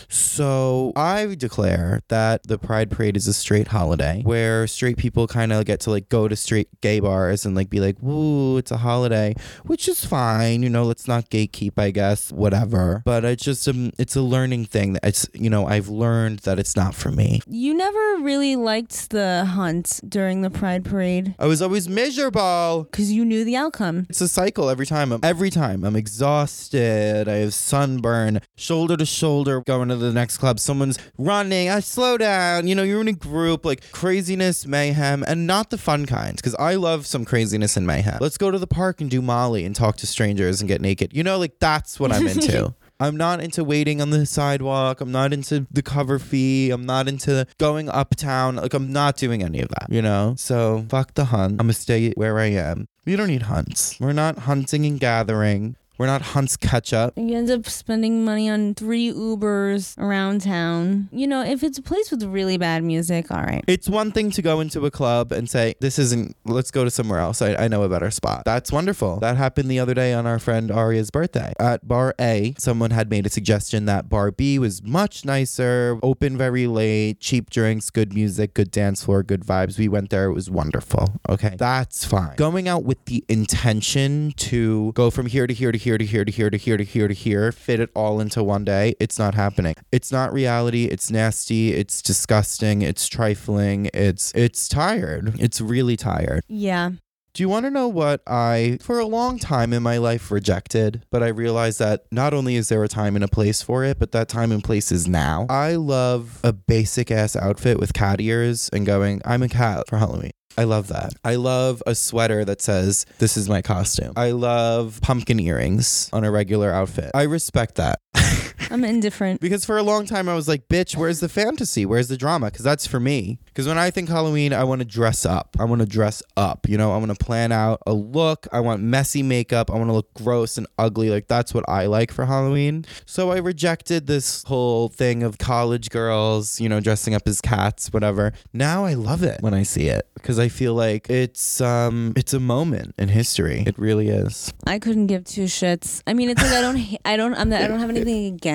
So 0.09 0.93
I 0.97 1.35
declare 1.37 2.01
that 2.09 2.45
the 2.45 2.59
Pride 2.59 2.91
Parade 2.91 3.17
is 3.17 3.27
a 3.27 3.33
straight 3.33 3.69
holiday 3.69 4.23
where 4.25 4.67
straight 4.67 4.97
people 4.97 5.27
kind 5.27 5.53
of 5.53 5.65
get 5.65 5.81
to 5.81 5.91
like 5.91 6.09
go 6.09 6.29
to 6.29 6.37
straight 6.37 6.69
gay 6.81 7.01
bars 7.01 7.45
and 7.45 7.55
like 7.55 7.71
be 7.71 7.81
like, 7.81 7.97
"Woo, 8.01 8.57
it's 8.59 8.71
a 8.71 8.79
holiday," 8.79 9.35
which 9.65 9.89
is 9.89 10.05
fine. 10.05 10.63
You 10.63 10.71
know, 10.71 10.85
let's 10.85 11.09
not 11.09 11.31
gatekeep, 11.31 11.79
I 11.79 11.91
guess, 11.91 12.31
whatever. 12.33 13.03
But 13.05 13.25
it's 13.25 13.45
just 13.45 13.67
um, 13.69 13.93
it's 13.99 14.17
a 14.17 14.23
learning 14.23 14.67
thing. 14.67 14.95
That 14.95 15.05
it's 15.05 15.27
you 15.33 15.51
know 15.51 15.67
I've 15.67 15.89
learned 15.89 16.41
that 16.41 16.59
it's 16.59 16.77
not 16.77 16.95
for 16.95 17.11
me. 17.11 17.41
You 17.47 17.75
never 17.75 18.17
really 18.21 18.57
liked 18.57 19.11
the 19.11 19.45
hunt 19.45 20.01
during 20.09 20.43
the 20.43 20.51
Pride 20.51 20.85
Parade 20.85 21.35
I 21.39 21.47
was 21.47 21.63
always 21.63 21.89
miserable. 21.89 22.87
because 22.91 23.11
you 23.11 23.25
knew 23.25 23.45
the 23.45 23.57
outcome. 23.57 24.07
It's 24.11 24.21
a 24.21 24.29
cycle 24.29 24.69
every 24.69 24.87
time. 24.87 25.13
I'm, 25.13 25.21
every 25.23 25.51
time 25.51 25.85
I'm 25.85 25.97
exhausted. 25.97 27.29
I 27.29 27.37
have 27.37 27.55
sunburn, 27.55 28.41
shoulder 28.57 28.97
to 28.97 29.07
shoulder, 29.07 29.63
going 29.63 29.80
to 29.89 29.97
the 29.97 30.13
next 30.13 30.39
club. 30.39 30.61
Someone's 30.61 30.99
running. 31.19 31.69
I 31.69 31.81
slow 31.81 32.19
down. 32.19 32.67
You 32.67 32.75
know, 32.75 32.83
you're 32.83 33.01
in 33.01 33.09
a 33.09 33.13
group, 33.13 33.65
like 33.65 33.91
craziness, 33.93 34.67
mayhem, 34.67 35.25
and 35.27 35.47
not 35.47 35.71
the 35.71 35.79
fun 35.79 36.07
kinds. 36.07 36.37
Because 36.37 36.55
I 36.57 36.75
love 36.75 37.07
some 37.07 37.25
craziness 37.25 37.77
and 37.77 37.87
mayhem. 37.87 38.19
Let's 38.21 38.39
go 38.39 38.51
to 38.51 38.59
the 38.59 38.67
park 38.67 39.01
and 39.01 39.11
do 39.11 39.23
Molly 39.23 39.65
and 39.65 39.75
talk 39.75 39.97
to 39.99 40.07
strangers 40.07 40.61
and 40.61 40.69
get 40.69 40.81
naked. 40.81 41.15
You 41.15 41.23
know, 41.23 41.39
like 41.39 41.59
that's 41.59 41.99
what 41.99 42.13
I'm 42.13 42.27
into. 42.27 42.75
I'm 43.01 43.17
not 43.17 43.41
into 43.41 43.65
waiting 43.65 44.03
on 44.03 44.11
the 44.11 44.27
sidewalk. 44.27 45.01
I'm 45.01 45.11
not 45.11 45.33
into 45.33 45.67
the 45.71 45.81
cover 45.83 46.19
fee. 46.19 46.71
I'm 46.71 46.85
not 46.85 47.09
into 47.09 47.47
going 47.59 47.89
uptown. 47.89 48.57
Like, 48.57 48.75
I'm 48.75 48.93
not 48.93 49.17
doing 49.17 49.43
any 49.43 49.61
of 49.61 49.69
that, 49.71 49.87
you 49.89 50.03
know? 50.03 50.35
So, 50.37 50.85
fuck 50.91 51.15
the 51.15 51.25
hunt. 51.25 51.53
I'm 51.53 51.67
gonna 51.67 51.73
stay 51.73 52.13
where 52.13 52.39
I 52.39 52.47
am. 52.49 52.87
You 53.07 53.17
don't 53.17 53.29
need 53.29 53.43
hunts. 53.43 53.99
We're 53.99 54.13
not 54.13 54.41
hunting 54.41 54.85
and 54.85 55.01
gathering. 55.01 55.77
We're 56.01 56.07
not 56.07 56.23
hunts 56.23 56.57
catch 56.57 56.95
up. 56.95 57.13
You 57.19 57.37
end 57.37 57.51
up 57.51 57.69
spending 57.69 58.25
money 58.25 58.49
on 58.49 58.73
three 58.73 59.13
Ubers 59.13 59.99
around 59.99 60.41
town. 60.41 61.11
You 61.13 61.27
know, 61.27 61.45
if 61.45 61.63
it's 61.63 61.77
a 61.77 61.83
place 61.83 62.11
with 62.11 62.23
really 62.23 62.57
bad 62.57 62.83
music, 62.83 63.31
all 63.31 63.43
right. 63.43 63.63
It's 63.67 63.87
one 63.87 64.11
thing 64.11 64.31
to 64.31 64.41
go 64.41 64.61
into 64.61 64.87
a 64.87 64.91
club 64.91 65.31
and 65.31 65.51
say, 65.51 65.75
this 65.81 65.99
isn't, 65.99 66.39
let's 66.47 66.71
go 66.71 66.85
to 66.85 66.91
somewhere 66.91 67.19
else. 67.19 67.43
I, 67.43 67.55
I 67.55 67.69
know 67.69 67.83
a 67.83 67.89
better 67.91 68.11
spot. 68.11 68.47
That's 68.47 68.73
wonderful. 68.73 69.21
That 69.21 69.37
happened 69.37 69.71
the 69.71 69.79
other 69.79 69.93
day 69.93 70.15
on 70.15 70.27
our 70.27 70.39
friend 70.39 70.71
Aria's 70.71 71.11
birthday. 71.11 71.53
At 71.61 71.87
bar 71.87 72.15
A, 72.19 72.55
someone 72.57 72.93
had 72.93 73.11
made 73.11 73.27
a 73.27 73.29
suggestion 73.29 73.85
that 73.85 74.09
bar 74.09 74.31
B 74.31 74.59
was 74.59 74.83
much 74.83 75.27
nicer, 75.27 76.01
open 76.03 76.39
very 76.39 76.67
late, 76.67 77.21
cheap 77.21 77.51
drinks, 77.51 77.91
good 77.91 78.15
music, 78.15 78.55
good 78.55 78.71
dance 78.71 79.05
floor, 79.05 79.23
good 79.23 79.45
vibes. 79.45 79.79
We 79.79 79.89
went 79.91 80.09
there. 80.09 80.31
It 80.31 80.33
was 80.33 80.49
wonderful. 80.49 81.21
Okay. 81.29 81.57
That's 81.59 82.07
fine. 82.07 82.37
Going 82.37 82.69
out 82.69 82.85
with 82.85 83.05
the 83.05 83.23
intention 83.29 84.33
to 84.39 84.93
go 84.93 85.11
from 85.11 85.27
here 85.27 85.47
to 85.47 85.53
here 85.53 85.73
to 85.73 85.77
here 85.77 85.90
to 85.99 86.05
here 86.05 86.25
to 86.25 86.33
here 86.33 86.51
to 86.51 86.57
here 86.57 86.77
to 86.77 86.85
here 86.85 87.09
to 87.09 87.15
here, 87.15 87.53
fit 87.53 87.81
it 87.81 87.91
all 87.95 88.21
into 88.21 88.43
one 88.43 88.65
day, 88.65 88.95
it's 89.01 89.19
not 89.19 89.35
happening. 89.35 89.75
It's 89.93 90.13
not 90.13 90.33
reality. 90.33 90.85
It's 90.85 91.11
nasty. 91.11 91.73
It's 91.73 92.03
disgusting. 92.03 92.83
It's 92.83 93.09
trifling. 93.09 93.91
It's 93.95 94.33
it's 94.35 94.69
tired. 94.69 95.41
It's 95.41 95.61
really 95.61 95.97
tired. 95.97 96.43
Yeah. 96.49 96.93
Do 97.33 97.45
you 97.45 97.49
want 97.49 97.65
to 97.65 97.71
know 97.71 97.87
what 97.87 98.23
I, 98.27 98.79
for 98.81 98.99
a 98.99 99.07
long 99.07 99.39
time 99.39 99.73
in 99.73 99.85
my 99.85 99.99
life, 99.99 100.33
rejected? 100.33 101.05
But 101.13 101.23
I 101.23 101.29
realized 101.29 101.79
that 101.79 102.07
not 102.11 102.35
only 102.35 102.57
is 102.57 102.69
there 102.69 102.83
a 102.83 102.89
time 102.89 103.15
and 103.15 103.23
a 103.25 103.29
place 103.29 103.63
for 103.63 103.85
it, 103.85 104.01
but 104.01 104.11
that 104.11 104.29
time 104.29 104.51
and 104.51 104.65
place 104.65 104.91
is 104.91 105.07
now. 105.07 105.47
I 105.49 105.77
love 105.77 106.41
a 106.43 106.53
basic 106.53 107.11
ass 107.13 107.37
outfit 107.37 107.79
with 107.79 107.93
cat 107.93 108.21
ears 108.21 108.69
and 108.73 108.85
going, 108.85 109.23
I'm 109.25 109.45
a 109.45 109.49
cat 109.49 109.89
for 109.89 109.99
Halloween. 109.99 110.33
I 110.61 110.65
love 110.65 110.89
that. 110.89 111.15
I 111.25 111.37
love 111.37 111.83
a 111.87 111.95
sweater 111.95 112.45
that 112.45 112.61
says, 112.61 113.07
This 113.19 113.39
is 113.39 113.49
my 113.49 113.63
costume. 113.63 114.13
I 114.15 114.33
love 114.33 115.01
pumpkin 115.01 115.41
earrings 115.41 116.11
on 116.13 116.23
a 116.23 116.31
regular 116.31 116.71
outfit. 116.71 117.13
I 117.15 117.23
respect 117.23 117.77
that. 117.77 118.01
I'm 118.71 118.85
indifferent. 118.85 119.41
Because 119.41 119.65
for 119.65 119.79
a 119.79 119.83
long 119.83 120.07
time 120.07 120.29
I 120.29 120.35
was 120.35 120.49
like, 120.49 120.69
bitch, 120.69 120.97
where's 120.97 121.21
the 121.21 121.29
fantasy? 121.29 121.87
Where's 121.87 122.09
the 122.09 122.17
drama? 122.17 122.47
Because 122.47 122.65
that's 122.65 122.87
for 122.87 123.01
me. 123.01 123.39
Because 123.47 123.67
when 123.67 123.79
I 123.79 123.91
think 123.91 124.09
Halloween, 124.09 124.53
I 124.53 124.65
want 124.65 124.81
to 124.81 124.85
dress 124.85 125.25
up. 125.25 125.57
I 125.59 125.65
want 125.65 125.81
to 125.81 125.87
dress 125.87 126.23
up. 126.37 126.69
You 126.69 126.77
know, 126.79 126.93
I 126.93 126.97
want 126.99 127.17
to 127.17 127.25
plan 127.25 127.53
out 127.53 127.83
a 127.87 127.93
look. 127.93 128.47
I 128.53 128.61
want 128.61 128.83
messy 128.83 129.23
makeup. 129.23 129.71
I 129.71 129.75
want 129.75 129.89
to 129.89 129.95
look 129.95 130.13
gross 130.15 130.59
and 130.59 130.67
ugly. 130.79 131.11
Like 131.11 131.29
that's 131.29 131.55
what 131.55 131.69
I 131.69 131.87
like 131.87 132.13
for 132.13 132.25
Halloween. 132.27 132.85
So 133.07 133.31
I 133.31 133.39
rejected 133.39 134.07
this 134.07 134.45
whole 134.45 134.89
thing 134.89 135.23
of 135.23 135.39
college 135.39 135.91
girls, 135.91 136.61
you 136.61 136.69
know, 136.69 136.81
dressing 136.81 137.15
up 137.15 137.27
as 137.27 137.41
cats, 137.41 137.93
whatever. 137.93 138.33
Now 138.53 138.85
I 138.85 138.95
love 138.95 139.23
it 139.23 139.41
when 139.41 139.55
I 139.55 139.63
see 139.63 139.89
it 139.89 140.09
because 140.15 140.39
I 140.39 140.49
feel 140.49 140.75
like 140.75 141.09
it's 141.09 141.61
um 141.61 142.13
it's 142.17 142.35
a 142.35 142.41
moment 142.41 142.95
in 142.99 143.09
history. 143.09 143.65
It 143.67 143.79
really 143.79 144.09
is. 144.09 144.53
I 144.67 144.79
couldn't 144.79 145.07
give 145.07 145.25
two 145.25 145.45
shits. 145.45 146.03
I 146.07 146.15
mean, 146.15 146.31
it's 146.31 146.43
like 146.43 146.53
I 146.53 146.61
don't, 146.61 146.99
I 147.05 147.17
don't, 147.17 147.35
I'm, 147.35 147.53
I 147.53 147.67
don't 147.67 147.79
have 147.81 147.91
anything 147.91 148.27
against. 148.35 148.50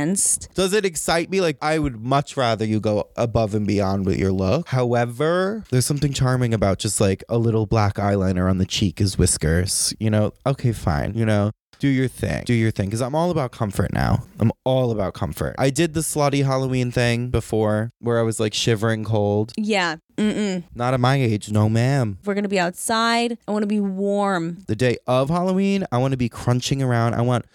Does 0.53 0.73
it 0.73 0.85
excite 0.85 1.29
me? 1.29 1.41
Like, 1.41 1.57
I 1.61 1.79
would 1.79 2.03
much 2.03 2.35
rather 2.37 2.65
you 2.65 2.79
go 2.79 3.09
above 3.15 3.55
and 3.55 3.65
beyond 3.65 4.05
with 4.05 4.17
your 4.17 4.31
look. 4.31 4.67
However, 4.69 5.63
there's 5.69 5.85
something 5.85 6.13
charming 6.13 6.53
about 6.53 6.79
just 6.79 6.99
like 6.99 7.23
a 7.29 7.37
little 7.37 7.65
black 7.65 7.95
eyeliner 7.95 8.49
on 8.49 8.57
the 8.57 8.65
cheek 8.65 8.99
as 8.99 9.17
whiskers. 9.17 9.93
You 9.99 10.09
know, 10.09 10.33
okay, 10.45 10.71
fine. 10.71 11.13
You 11.13 11.25
know, 11.25 11.51
do 11.79 11.87
your 11.87 12.07
thing. 12.07 12.43
Do 12.45 12.53
your 12.53 12.71
thing. 12.71 12.87
Because 12.87 13.01
I'm 13.01 13.15
all 13.15 13.31
about 13.31 13.51
comfort 13.51 13.93
now. 13.93 14.23
I'm 14.39 14.51
all 14.63 14.91
about 14.91 15.13
comfort. 15.13 15.55
I 15.57 15.69
did 15.69 15.93
the 15.93 16.01
slutty 16.01 16.45
Halloween 16.45 16.91
thing 16.91 17.29
before 17.29 17.91
where 17.99 18.19
I 18.19 18.23
was 18.23 18.39
like 18.39 18.53
shivering 18.53 19.03
cold. 19.03 19.51
Yeah. 19.57 19.97
Mm-mm. 20.17 20.63
Not 20.73 20.93
at 20.93 20.99
my 20.99 21.15
age. 21.15 21.51
No, 21.51 21.69
ma'am. 21.69 22.17
We're 22.25 22.33
gonna 22.33 22.47
be 22.47 22.59
outside, 22.59 23.37
I 23.47 23.51
want 23.51 23.63
to 23.63 23.67
be 23.67 23.79
warm. 23.79 24.63
The 24.67 24.75
day 24.75 24.97
of 25.07 25.29
Halloween, 25.29 25.85
I 25.91 25.97
want 25.97 26.11
to 26.11 26.17
be 26.17 26.29
crunching 26.29 26.81
around. 26.81 27.13
I 27.13 27.21
want 27.21 27.45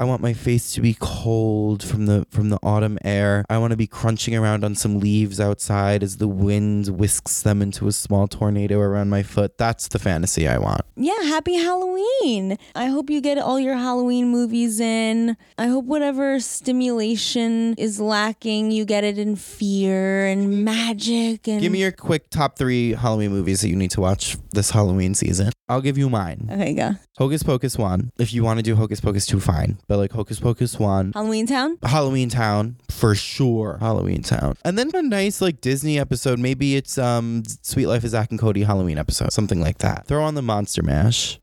I 0.00 0.04
want 0.04 0.22
my 0.22 0.32
face 0.32 0.72
to 0.72 0.80
be 0.80 0.96
cold 0.98 1.82
from 1.82 2.06
the 2.06 2.26
from 2.30 2.48
the 2.48 2.58
autumn 2.62 2.98
air. 3.04 3.44
I 3.50 3.58
want 3.58 3.72
to 3.72 3.76
be 3.76 3.86
crunching 3.86 4.34
around 4.34 4.64
on 4.64 4.74
some 4.74 4.98
leaves 4.98 5.38
outside 5.38 6.02
as 6.02 6.16
the 6.16 6.26
wind 6.26 6.88
whisks 6.88 7.42
them 7.42 7.60
into 7.60 7.86
a 7.86 7.92
small 7.92 8.26
tornado 8.26 8.78
around 8.78 9.10
my 9.10 9.22
foot. 9.22 9.58
That's 9.58 9.88
the 9.88 9.98
fantasy 9.98 10.48
I 10.48 10.56
want. 10.56 10.82
Yeah. 10.96 11.20
Happy 11.24 11.56
Halloween. 11.56 12.56
I 12.74 12.86
hope 12.86 13.10
you 13.10 13.20
get 13.20 13.36
all 13.36 13.60
your 13.60 13.74
Halloween 13.76 14.28
movies 14.28 14.80
in. 14.80 15.36
I 15.58 15.66
hope 15.66 15.84
whatever 15.84 16.40
stimulation 16.40 17.74
is 17.76 18.00
lacking, 18.00 18.70
you 18.70 18.86
get 18.86 19.04
it 19.04 19.18
in 19.18 19.36
fear 19.36 20.24
and 20.26 20.64
magic 20.64 21.46
and. 21.46 21.60
Give 21.60 21.72
me 21.72 21.80
your 21.80 21.89
quick 21.92 22.30
top 22.30 22.56
3 22.56 22.92
Halloween 22.92 23.30
movies 23.30 23.60
that 23.60 23.68
you 23.68 23.76
need 23.76 23.90
to 23.92 24.00
watch 24.00 24.36
this 24.52 24.70
Halloween 24.70 25.14
season. 25.14 25.52
I'll 25.68 25.80
give 25.80 25.96
you 25.96 26.10
mine. 26.10 26.48
Okay, 26.50 26.74
go. 26.74 26.92
Hocus 27.16 27.42
Pocus 27.42 27.78
1. 27.78 28.10
If 28.18 28.32
you 28.32 28.44
want 28.44 28.58
to 28.58 28.62
do 28.62 28.76
Hocus 28.76 29.00
Pocus 29.00 29.26
2 29.26 29.40
fine, 29.40 29.78
but 29.88 29.98
like 29.98 30.12
Hocus 30.12 30.40
Pocus 30.40 30.78
1, 30.78 31.12
Halloween 31.12 31.46
Town. 31.46 31.78
Halloween 31.82 32.28
Town 32.28 32.76
for 32.90 33.14
sure. 33.14 33.78
Halloween 33.80 34.22
Town, 34.22 34.56
and 34.64 34.78
then 34.78 34.90
a 34.94 35.02
nice 35.02 35.40
like 35.40 35.60
Disney 35.60 35.98
episode. 35.98 36.38
Maybe 36.38 36.76
it's 36.76 36.98
um 36.98 37.42
Sweet 37.62 37.86
Life 37.86 38.04
of 38.04 38.10
Zach 38.10 38.30
and 38.30 38.38
Cody 38.38 38.62
Halloween 38.62 38.98
episode, 38.98 39.32
something 39.32 39.60
like 39.60 39.78
that. 39.78 40.06
Throw 40.06 40.22
on 40.22 40.34
the 40.34 40.42
Monster 40.42 40.82
Mash 40.82 41.39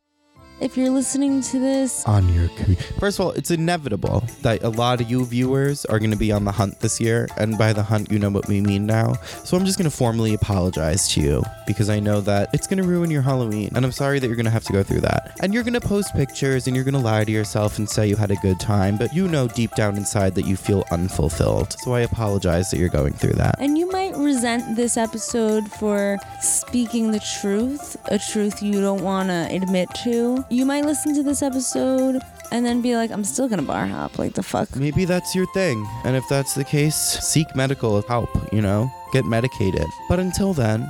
If 0.60 0.76
you're 0.76 0.90
listening 0.90 1.42
to 1.44 1.60
this, 1.60 2.04
on 2.08 2.34
your. 2.34 2.48
commu- 2.50 2.82
First 3.00 3.20
of 3.20 3.26
all, 3.28 3.32
it's 3.34 3.52
inevitable 3.52 4.24
that 4.42 4.64
a 4.64 4.70
lot 4.70 5.00
of 5.02 5.10
you 5.10 5.24
viewers 5.24 5.86
are 5.86 6.00
going 6.00 6.10
to 6.10 6.18
be 6.18 6.32
on 6.32 6.46
the 6.46 6.52
hunt 6.52 6.80
this 6.80 7.00
year, 7.00 7.28
and 7.38 7.60
by 7.60 7.74
the 7.74 7.84
hunt, 7.84 8.12
you 8.12 8.18
know 8.18 8.32
what 8.32 8.48
we 8.48 8.60
mean 8.62 8.88
now. 8.88 9.14
So 9.44 9.56
I'm 9.56 9.66
just 9.66 9.78
going 9.78 9.90
to 9.90 9.96
formally 9.96 10.34
apologize 10.34 11.10
to 11.10 11.22
you 11.22 11.44
because 11.68 11.92
I 11.92 12.00
know 12.00 12.22
that 12.22 12.50
it's 12.54 12.66
going 12.66 12.82
to 12.82 12.88
ruin 12.88 13.12
your 13.12 13.22
Halloween, 13.22 13.70
and 13.76 13.86
I'm 13.86 13.92
sorry 13.92 14.18
that 14.18 14.26
you're 14.26 14.36
going 14.36 14.46
to 14.46 14.52
have 14.52 14.64
to 14.64 14.74
go 14.74 14.82
through 14.82 15.02
that. 15.02 15.38
And 15.42 15.54
you're 15.54 15.62
going 15.64 15.74
to 15.76 15.82
post 15.82 16.16
pictures 16.16 16.66
and 16.66 16.76
you're 16.76 16.86
going 16.86 16.96
to 16.96 17.00
lie 17.00 17.24
to 17.24 17.32
yourself 17.32 17.78
and 17.78 17.88
say 17.88 18.08
you 18.08 18.16
had 18.16 18.32
a 18.32 18.36
good 18.38 18.60
time, 18.60 18.98
but 18.98 19.14
you 19.14 19.28
know 19.28 19.48
deep 19.48 19.76
down 19.76 19.96
inside 19.96 20.34
that 20.36 20.48
you 20.48 20.56
feel 20.58 20.86
unfulfilled. 20.92 21.76
So 21.82 21.94
I 21.94 22.00
apologize 22.02 22.72
that 22.72 22.78
you're 22.80 22.90
going 22.90 23.14
through 23.14 23.34
that. 23.34 23.58
and 23.60 23.78
you 23.78 23.92
might 23.92 24.16
resent 24.18 24.76
this 24.76 24.98
episode 24.98 25.70
for 25.74 26.18
speaking 26.42 27.12
the 27.12 27.20
truth, 27.40 27.96
a 28.06 28.18
truth 28.18 28.64
you 28.64 28.82
don't 28.82 29.04
want 29.04 29.30
to 29.30 29.48
admit 29.52 29.90
to. 30.04 30.44
You 30.50 30.66
might 30.66 30.86
listen 30.86 31.14
to 31.16 31.24
this 31.24 31.42
episode 31.42 32.22
and 32.52 32.66
then 32.66 32.82
be 32.82 32.96
like, 32.96 33.12
I'm 33.12 33.24
still 33.26 33.50
gonna 33.50 33.64
bar 33.64 33.86
hop. 33.86 34.18
Like 34.18 34.34
the 34.34 34.44
fuck. 34.44 34.74
Maybe 34.76 35.04
that's 35.04 35.36
your 35.36 35.46
thing. 35.54 35.86
And 36.06 36.16
if 36.16 36.24
that's 36.30 36.56
the 36.56 36.64
case, 36.64 36.96
seek 36.96 37.54
medical 37.56 38.02
help, 38.04 38.30
you 38.54 38.62
know? 38.62 38.90
Get 39.12 39.26
medicated. 39.26 39.86
But 40.08 40.20
until 40.20 40.54
then, 40.54 40.90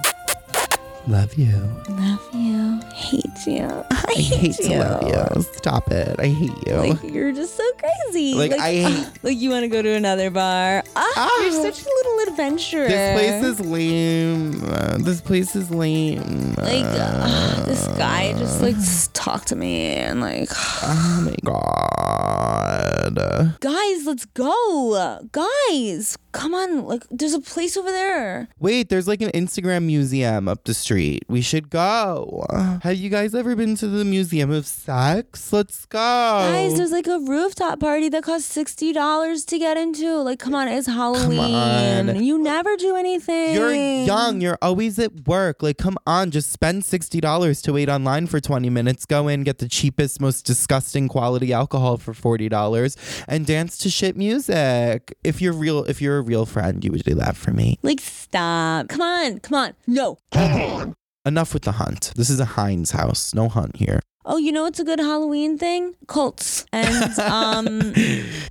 love 1.08 1.34
you. 1.36 1.56
Love 1.90 2.22
you. 2.34 2.80
Hate 2.94 3.24
you. 3.48 3.66
I, 3.92 4.06
I 4.10 4.14
hate 4.22 4.56
to 4.58 4.78
love 4.80 5.36
you. 5.38 5.42
Stop 5.54 5.92
it. 5.92 6.20
I 6.20 6.28
hate 6.28 6.68
you. 6.68 6.74
Like 6.76 7.04
you're 7.04 7.32
just 7.32 7.58
so 7.58 7.64
crazy. 7.80 8.36
Like, 8.36 8.52
I 8.54 8.74
hate- 8.76 9.10
like 9.24 9.38
you 9.38 9.50
want 9.50 9.64
to 9.64 9.70
go 9.70 9.82
to 9.82 9.90
another 9.90 10.30
bar. 10.30 10.84
Ah, 10.96 11.14
Ah. 11.18 11.42
you're 11.42 11.52
such 11.52 11.82
a 11.82 11.90
adventurer. 12.40 12.88
this 12.88 13.20
place 13.20 13.44
is 13.44 13.60
lame. 13.66 14.64
Uh, 14.64 14.98
this 15.00 15.22
place 15.22 15.56
is 15.56 15.72
lame. 15.72 16.54
like 16.58 16.86
ah, 16.86 17.64
this 17.66 17.88
guy 17.98 18.34
just 18.38 18.62
like 18.62 18.76
s- 18.76 19.10
talk 19.14 19.46
to 19.46 19.56
me 19.56 19.88
and 19.96 20.22
like 20.22 20.50
oh 20.84 21.22
my 21.26 21.36
god. 21.44 23.56
guys, 23.60 24.06
let's 24.06 24.26
go. 24.26 25.20
Guys, 25.32 26.18
come 26.32 26.54
on. 26.54 26.86
Like 26.86 27.04
there's 27.10 27.34
a 27.34 27.42
place 27.42 27.76
over 27.78 27.92
there. 27.92 28.48
Wait, 28.60 28.90
there's 28.90 29.08
like 29.08 29.22
an 29.22 29.32
Instagram 29.32 29.84
museum 29.84 30.48
up 30.48 30.64
the 30.66 30.74
street. 30.74 31.24
We 31.28 31.42
should 31.42 31.70
go. 31.70 32.46
Have 32.84 32.98
you 32.98 33.10
guys 33.10 33.34
ever 33.34 33.56
been 33.56 33.76
to 33.78 33.88
the 33.88 34.06
Museum 34.06 34.52
of 34.52 34.68
Sex? 34.68 35.52
Let's 35.52 35.86
go. 35.86 35.98
Guys, 35.98 36.78
there's 36.78 36.92
like 36.92 37.08
a 37.08 37.20
rooftop 37.20 37.80
party 37.80 38.10
that 38.10 38.24
costs 38.24 38.52
sixty 38.52 38.94
dollars 38.94 39.46
to 39.46 39.58
get 39.58 39.78
into. 39.78 40.18
Like, 40.18 40.40
come 40.40 40.54
on, 40.56 40.68
it's 40.68 40.88
Halloween. 40.88 41.40
on. 41.40 42.26
You 42.28 42.38
never 42.38 42.76
do 42.76 42.98
anything. 42.98 43.56
You're 43.56 43.74
young. 43.74 44.42
You're 44.42 44.58
always 44.62 45.00
at 45.00 45.28
work. 45.28 45.64
Like, 45.64 45.78
come 45.78 45.98
on, 46.06 46.30
just 46.30 46.52
spend 46.52 46.84
sixty 46.84 47.22
dollars 47.22 47.62
to 47.62 47.72
wait 47.72 47.88
online 47.88 48.28
for 48.28 48.42
twenty 48.42 48.70
minutes. 48.70 49.06
Go 49.06 49.30
in, 49.30 49.44
get 49.44 49.60
the 49.60 49.70
cheapest, 49.70 50.20
most 50.20 50.46
disgusting 50.46 51.08
quality 51.08 51.54
alcohol 51.54 51.96
for 51.96 52.14
forty 52.14 52.50
dollars, 52.50 52.98
and 53.30 53.46
dance 53.46 53.78
to 53.78 53.90
shit 53.90 54.18
music. 54.18 55.18
If 55.24 55.42
you're 55.42 55.54
real, 55.54 55.86
if 55.86 56.02
you're 56.02 56.18
a 56.18 56.22
real 56.22 56.46
friend, 56.46 56.84
you 56.84 56.92
would 56.92 57.04
do 57.04 57.16
that 57.16 57.38
for 57.38 57.52
me. 57.52 57.80
Like, 57.82 58.02
stop. 58.02 58.90
Come 58.90 59.00
on, 59.00 59.40
come 59.40 59.58
on. 59.58 59.74
No. 59.88 60.18
Enough 61.26 61.54
with 61.54 61.64
the 61.64 61.74
hunt. 61.74 62.12
This 62.18 62.30
is 62.30 62.42
a 62.42 62.46
Heinz 62.60 62.92
house. 62.92 63.34
No 63.34 63.48
hunt 63.48 63.78
here. 63.78 64.02
Oh, 64.30 64.36
you 64.36 64.52
know 64.52 64.66
it's 64.66 64.78
a 64.78 64.84
good 64.84 65.00
Halloween 65.00 65.58
thing? 65.58 65.96
Cults. 66.06 66.66
And 66.74 67.18
um 67.20 67.94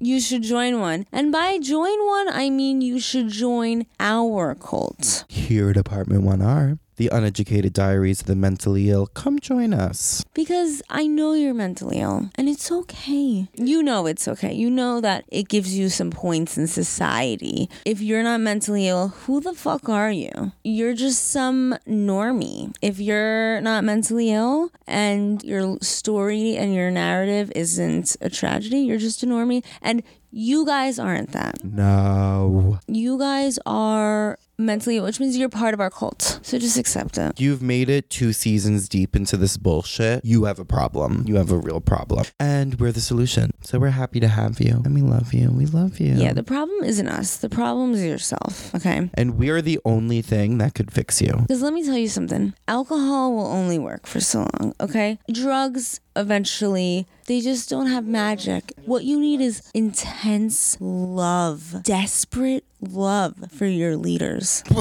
you 0.00 0.20
should 0.20 0.42
join 0.42 0.80
one. 0.80 1.06
And 1.12 1.30
by 1.30 1.58
join 1.58 1.98
one, 2.06 2.28
I 2.30 2.48
mean 2.48 2.80
you 2.80 2.98
should 2.98 3.28
join 3.28 3.84
our 4.00 4.54
cult. 4.54 5.26
Here 5.28 5.68
at 5.68 5.76
Apartment 5.76 6.22
One 6.22 6.40
R, 6.40 6.78
the 6.96 7.08
uneducated 7.12 7.72
diaries 7.72 8.20
of 8.20 8.26
the 8.26 8.34
mentally 8.36 8.90
ill. 8.90 9.06
Come 9.06 9.38
join 9.38 9.72
us. 9.72 10.24
Because 10.34 10.82
I 10.90 11.06
know 11.06 11.32
you're 11.34 11.54
mentally 11.54 11.98
ill 11.98 12.30
and 12.34 12.48
it's 12.48 12.70
okay. 12.70 13.48
You 13.54 13.82
know 13.82 14.06
it's 14.06 14.26
okay. 14.28 14.52
You 14.52 14.70
know 14.70 15.00
that 15.00 15.24
it 15.28 15.48
gives 15.48 15.76
you 15.76 15.88
some 15.88 16.10
points 16.10 16.56
in 16.58 16.66
society. 16.66 17.68
If 17.84 18.00
you're 18.00 18.22
not 18.22 18.40
mentally 18.40 18.88
ill, 18.88 19.08
who 19.08 19.40
the 19.40 19.54
fuck 19.54 19.88
are 19.88 20.10
you? 20.10 20.52
You're 20.64 20.94
just 20.94 21.30
some 21.30 21.76
normie. 21.86 22.74
If 22.82 22.98
you're 22.98 23.60
not 23.60 23.84
mentally 23.84 24.30
ill 24.32 24.70
and 24.86 25.42
your 25.42 25.78
story 25.80 26.56
and 26.56 26.74
your 26.74 26.90
narrative 26.90 27.52
isn't 27.54 28.16
a 28.20 28.30
tragedy, 28.30 28.80
you're 28.80 28.98
just 28.98 29.22
a 29.22 29.26
normie. 29.26 29.64
And 29.82 30.02
you 30.30 30.66
guys 30.66 30.98
aren't 30.98 31.32
that. 31.32 31.64
No. 31.64 32.78
You 32.86 33.18
guys 33.18 33.58
are 33.64 34.38
mentally 34.58 35.00
which 35.00 35.20
means 35.20 35.36
you're 35.36 35.48
part 35.48 35.74
of 35.74 35.80
our 35.80 35.90
cult. 35.90 36.40
So 36.42 36.58
just 36.58 36.78
accept 36.78 37.18
it. 37.18 37.38
You've 37.40 37.62
made 37.62 37.88
it 37.88 38.10
two 38.10 38.32
seasons 38.32 38.88
deep 38.88 39.14
into 39.16 39.36
this 39.36 39.56
bullshit. 39.56 40.24
You 40.24 40.44
have 40.44 40.58
a 40.58 40.64
problem. 40.64 41.24
You 41.26 41.36
have 41.36 41.50
a 41.50 41.56
real 41.58 41.80
problem. 41.80 42.24
And 42.40 42.78
we're 42.80 42.92
the 42.92 43.00
solution. 43.00 43.52
So 43.62 43.78
we're 43.78 43.90
happy 43.90 44.20
to 44.20 44.28
have 44.28 44.60
you. 44.60 44.82
And 44.84 44.94
we 44.94 45.02
love 45.02 45.34
you. 45.34 45.50
We 45.50 45.66
love 45.66 46.00
you. 46.00 46.14
Yeah, 46.14 46.32
the 46.32 46.42
problem 46.42 46.84
isn't 46.84 47.08
us. 47.08 47.36
The 47.36 47.48
problem 47.48 47.92
is 47.94 48.02
yourself. 48.04 48.74
Okay. 48.74 49.10
and 49.14 49.36
we're 49.38 49.62
the 49.62 49.78
only 49.84 50.22
thing 50.22 50.58
that 50.58 50.74
could 50.74 50.90
fix 50.92 51.20
you. 51.20 51.32
Because 51.32 51.62
let 51.62 51.72
me 51.72 51.84
tell 51.84 51.96
you 51.96 52.08
something 52.08 52.54
alcohol 52.68 53.34
will 53.34 53.46
only 53.46 53.78
work 53.78 54.06
for 54.06 54.20
so 54.20 54.48
long, 54.58 54.74
okay? 54.80 55.18
Drugs, 55.32 56.00
eventually, 56.16 57.06
they 57.26 57.40
just 57.40 57.68
don't 57.68 57.86
have 57.86 58.06
magic. 58.06 58.72
What 58.84 59.04
you 59.04 59.20
need 59.20 59.40
is 59.40 59.62
intense 59.74 60.76
love, 60.80 61.82
desperate 61.82 62.64
love 62.80 63.34
for 63.52 63.66
your 63.66 63.96
leaders. 63.96 64.62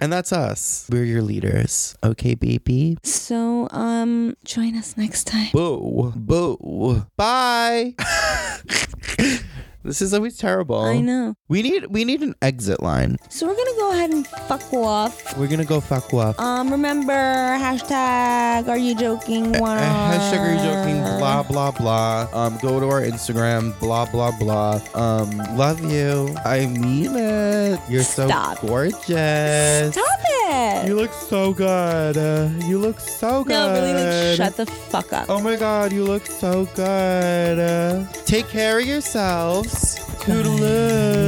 And 0.00 0.12
that's 0.12 0.32
us. 0.32 0.88
We're 0.92 1.04
your 1.04 1.22
leaders. 1.22 1.96
Okay, 2.04 2.34
baby? 2.34 2.98
so, 3.02 3.68
um, 3.70 4.36
join 4.44 4.76
us 4.76 4.96
next 4.96 5.24
time. 5.24 5.48
Boo. 5.52 6.12
Boo. 6.14 7.06
Bye. 7.16 7.94
This 9.86 10.02
is 10.02 10.12
always 10.12 10.36
terrible. 10.36 10.80
I 10.80 11.00
know. 11.00 11.36
We 11.46 11.62
need 11.62 11.86
we 11.86 12.04
need 12.04 12.20
an 12.22 12.34
exit 12.42 12.82
line. 12.82 13.18
So 13.28 13.46
we're 13.46 13.54
gonna 13.54 13.76
go 13.76 13.92
ahead 13.92 14.10
and 14.10 14.26
fuck 14.26 14.72
off. 14.72 15.38
We're 15.38 15.46
gonna 15.46 15.64
go 15.64 15.80
fuck 15.80 16.12
off. 16.12 16.40
Um, 16.40 16.70
remember 16.70 17.12
hashtag 17.12 18.66
Are 18.66 18.76
you 18.76 18.96
joking? 18.96 19.52
One. 19.52 19.78
Hashtag 19.78 20.40
are 20.40 20.52
you 20.52 20.58
joking? 20.58 21.18
Blah 21.20 21.44
blah 21.44 21.70
blah. 21.70 22.28
Um, 22.32 22.58
go 22.60 22.80
to 22.80 22.86
our 22.88 23.02
Instagram. 23.02 23.78
Blah 23.78 24.06
blah 24.10 24.36
blah. 24.36 24.80
Um, 24.94 25.30
love 25.56 25.80
you. 25.80 26.34
I 26.44 26.66
mean 26.66 27.14
it. 27.14 27.78
You're 27.88 28.02
so 28.02 28.26
gorgeous. 28.60 29.92
Stop 29.94 30.20
it. 30.46 30.86
You 30.86 30.94
look 30.94 31.12
so 31.12 31.52
good. 31.52 32.16
Uh, 32.16 32.48
you 32.66 32.78
look 32.78 33.00
so 33.00 33.44
good. 33.44 33.52
no, 33.52 33.72
really, 33.72 33.92
like, 33.92 34.36
shut 34.36 34.56
the 34.56 34.66
fuck 34.66 35.12
up. 35.12 35.26
Oh 35.28 35.40
my 35.40 35.56
god, 35.56 35.92
you 35.92 36.04
look 36.04 36.26
so 36.26 36.66
good. 36.74 37.58
Uh, 37.58 38.06
take 38.24 38.48
care 38.48 38.78
of 38.78 38.86
yourselves. 38.86 39.98
Toodaloo. 40.24 41.25